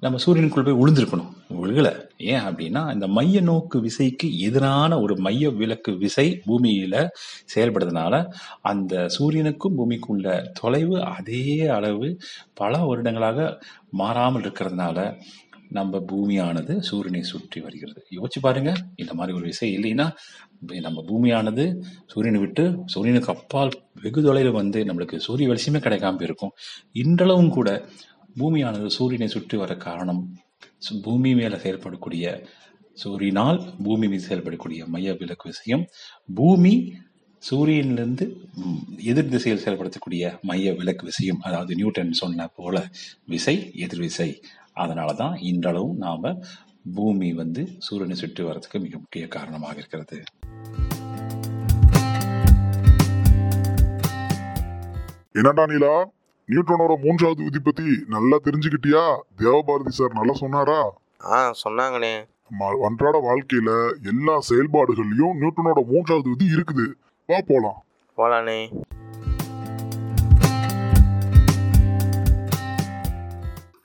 நம்ம 0.00 0.18
சூரியனுக்குள் 0.18 0.66
போய் 0.68 0.80
உளுந்திருக்கணும். 0.82 1.30
விழுகல. 1.56 1.88
ஏன் 2.32 2.44
அப்படின்னா 2.48 2.82
இந்த 2.94 3.06
மைய 3.18 3.40
நோக்கு 3.40 3.78
விசைக்கு 3.80 4.28
எதிரான 4.46 4.98
ஒரு 5.00 5.14
மைய 5.18 5.50
விலக்கு 5.50 5.92
விசை 5.96 6.26
பூமியில 6.46 6.96
செயல்படுறதுனால 7.54 8.14
அந்த 8.62 9.06
சூரியனுக்கும் 9.16 9.78
பூமிக்கும் 9.78 10.14
உள்ள 10.16 10.28
தொலைவு 10.60 10.98
அதே 11.14 11.44
அளவு 11.68 12.08
பல 12.54 12.82
வருடங்களாக 12.84 13.48
மாறாமல் 13.92 14.42
இருக்கிறதுனால 14.42 14.98
நம்ம 15.70 15.98
பூமியானது 16.10 16.72
சூரியனை 16.80 17.22
சுற்றி 17.22 17.58
வருகிறது. 17.60 18.00
யோசிச்சு 18.16 18.40
பாருங்க 18.42 18.70
இந்த 18.96 19.12
மாதிரி 19.14 19.36
ஒரு 19.36 19.44
விசை 19.44 19.68
இல்லைன்னா 19.78 20.06
நம்ம 20.80 20.98
பூமியானது 21.08 21.64
சூரியனை 22.06 22.40
விட்டு 22.40 22.64
சூரியனுக்கு 22.86 23.32
அப்பால் 23.32 23.72
வெகு 24.02 24.22
தொலைவில் 24.22 24.58
வந்து 24.60 24.80
நம்மளுக்கு 24.84 25.16
சூரிய 25.16 25.48
வெளிச்சமே 25.50 25.80
கிடைக்காம 25.86 26.22
இருக்கும் 26.22 26.52
இன்றளவும் 27.02 27.50
கூட 27.50 27.70
பூமியானது 28.36 28.90
சூரியனை 28.98 29.28
சுற்றி 29.28 29.56
வர 29.58 29.72
காரணம் 29.86 30.20
ஸோ 30.86 31.00
பூமி 31.02 31.32
மேலே 31.34 31.56
செயல்படக்கூடிய 31.56 32.26
சூரியனால் 33.02 33.58
பூமி 33.84 34.06
மீது 34.12 34.24
செயல்படக்கூடிய 34.28 34.86
மைய 34.94 35.12
விலக்கு 35.20 35.46
விஷயம் 35.52 35.84
பூமி 36.34 36.74
சூரியனிலிருந்து 37.42 38.26
எதிர் 39.10 39.30
திசையில் 39.34 39.62
செயல்படுத்தக்கூடிய 39.64 40.24
மைய 40.48 40.72
விலக்கு 40.80 41.04
விசையும் 41.08 41.40
அதாவது 41.40 41.72
நியூட்டன் 41.74 42.20
சொன்ன 42.22 42.46
போல 42.58 42.84
விசை 43.32 43.56
எதிர் 43.84 44.02
விசை. 44.06 44.28
அதனால 44.82 45.12
தான் 45.12 45.34
இன்றளவும் 45.50 45.96
நாம 45.96 46.34
பூமி 46.94 47.30
வந்து 47.32 47.62
சூரியனை 47.86 48.16
சுற்றி 48.20 48.42
வர்றதுக்கு 48.44 48.78
மிக 48.86 48.94
முக்கிய 48.98 49.26
காரணமாக 49.36 49.76
இருக்கிறது. 49.80 50.18
என்னடா 55.40 55.64
நீலா? 55.72 55.94
நியூட்டனோட 56.50 56.92
மூன்றாவது 57.02 57.44
விதி 57.44 57.58
பத்தி 57.58 57.82
நல்லா 58.08 58.36
தெரிஞ்சுக்கிட்டியா? 58.44 59.04
தேவபாரதி 59.38 59.88
சார் 59.88 60.12
நல்லா 60.12 60.32
சொன்னாரா? 60.32 60.94
ஆ 61.24 61.54
சொன்னாங்கண்ணே. 61.64 62.14
அன்றாட 62.82 63.16
வாழ்க்கையில 63.28 63.70
எல்லா 64.02 64.34
செயல்பாடுகள்லயும் 64.48 65.36
நியூட்டனோட 65.40 65.84
மூன்றாவது 65.86 66.28
விதி 66.30 66.46
இருக்குது. 66.56 66.86
வா 67.26 67.38
போலாம். 67.46 67.84
போலாண்ணே. 68.16 68.58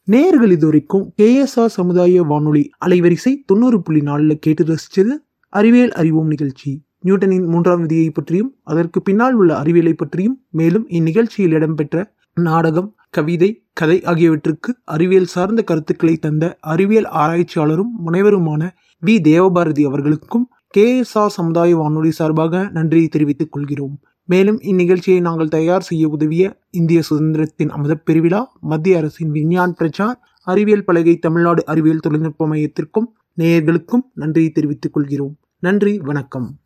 நேயர்கள் 0.04 0.52
இதுவரைக்கும் 0.52 1.14
கேஎஸ்ஆர் 1.22 1.76
சமுதாய 1.78 2.24
வானொலி 2.24 2.70
அலைவரிசை 2.86 3.36
தொண்ணூறு 3.46 3.82
புள்ளி 3.82 4.02
நாலில் 4.02 4.40
கேட்டு 4.40 4.66
ரசிச்சது 4.66 5.16
அறிவியல் 5.50 5.92
அறிவோம் 5.92 6.28
நிகழ்ச்சி. 6.28 6.86
நியூட்டனின் 7.00 7.46
மூன்றாம் 7.46 7.82
விதியை 7.82 8.10
பற்றியும் 8.10 8.56
அதற்கு 8.64 9.02
பின்னால் 9.02 9.34
உள்ள 9.34 9.58
அறிவியலை 9.58 9.94
பற்றியும் 9.94 10.46
மேலும் 10.50 10.88
இந்நிகழ்ச்சியில் 10.90 11.56
இடம்பெற்ற 11.58 12.16
நாடகம் 12.40 12.96
கவிதை 13.10 13.66
கதை 13.74 14.04
ஆகியவற்றுக்கு 14.04 14.76
அறிவியல் 14.84 15.26
சார்ந்த 15.26 15.62
கருத்துக்களை 15.62 16.18
தந்த 16.18 16.58
அறிவியல் 16.60 17.04
ஆராய்ச்சியாளரும் 17.04 17.92
முனைவருமான 18.06 18.70
வி. 19.06 19.20
தேவபாரதி 19.20 19.86
அவர்களுக்கும் 19.86 20.50
கே. 20.68 21.04
சா 21.04 21.28
சமுதாய 21.28 21.76
வானொலி 21.76 22.12
சார்பாக 22.12 22.70
நன்றியை 22.70 23.08
தெரிவித்துக் 23.08 23.52
கொள்கிறோம். 23.52 24.00
மேலும் 24.26 24.60
இந்நிகழ்ச்சியை 24.60 25.22
நாங்கள் 25.22 25.48
தயார் 25.48 25.82
செய்ய 25.82 26.08
உதவிய 26.08 26.60
இந்திய 26.70 27.02
சுதந்திரத்தின் 27.10 27.70
அமுதப் 27.70 28.06
பெருவிழா 28.06 28.44
மத்திய 28.60 28.98
அரசின் 28.98 29.32
விஞ்ஞான் 29.32 29.76
பிரச்சார் 29.76 30.20
அறிவியல் 30.44 30.84
பலகை 30.84 31.18
தமிழ்நாடு 31.18 31.66
அறிவியல் 31.66 32.00
தொழில்நுட்ப 32.00 32.48
மையத்திற்கும் 32.48 33.16
நேயர்களுக்கும் 33.38 34.06
நன்றியை 34.14 34.50
தெரிவித்துக் 34.50 34.94
கொள்கிறோம். 34.94 35.36
நன்றி 35.60 35.98
வணக்கம். 35.98 36.58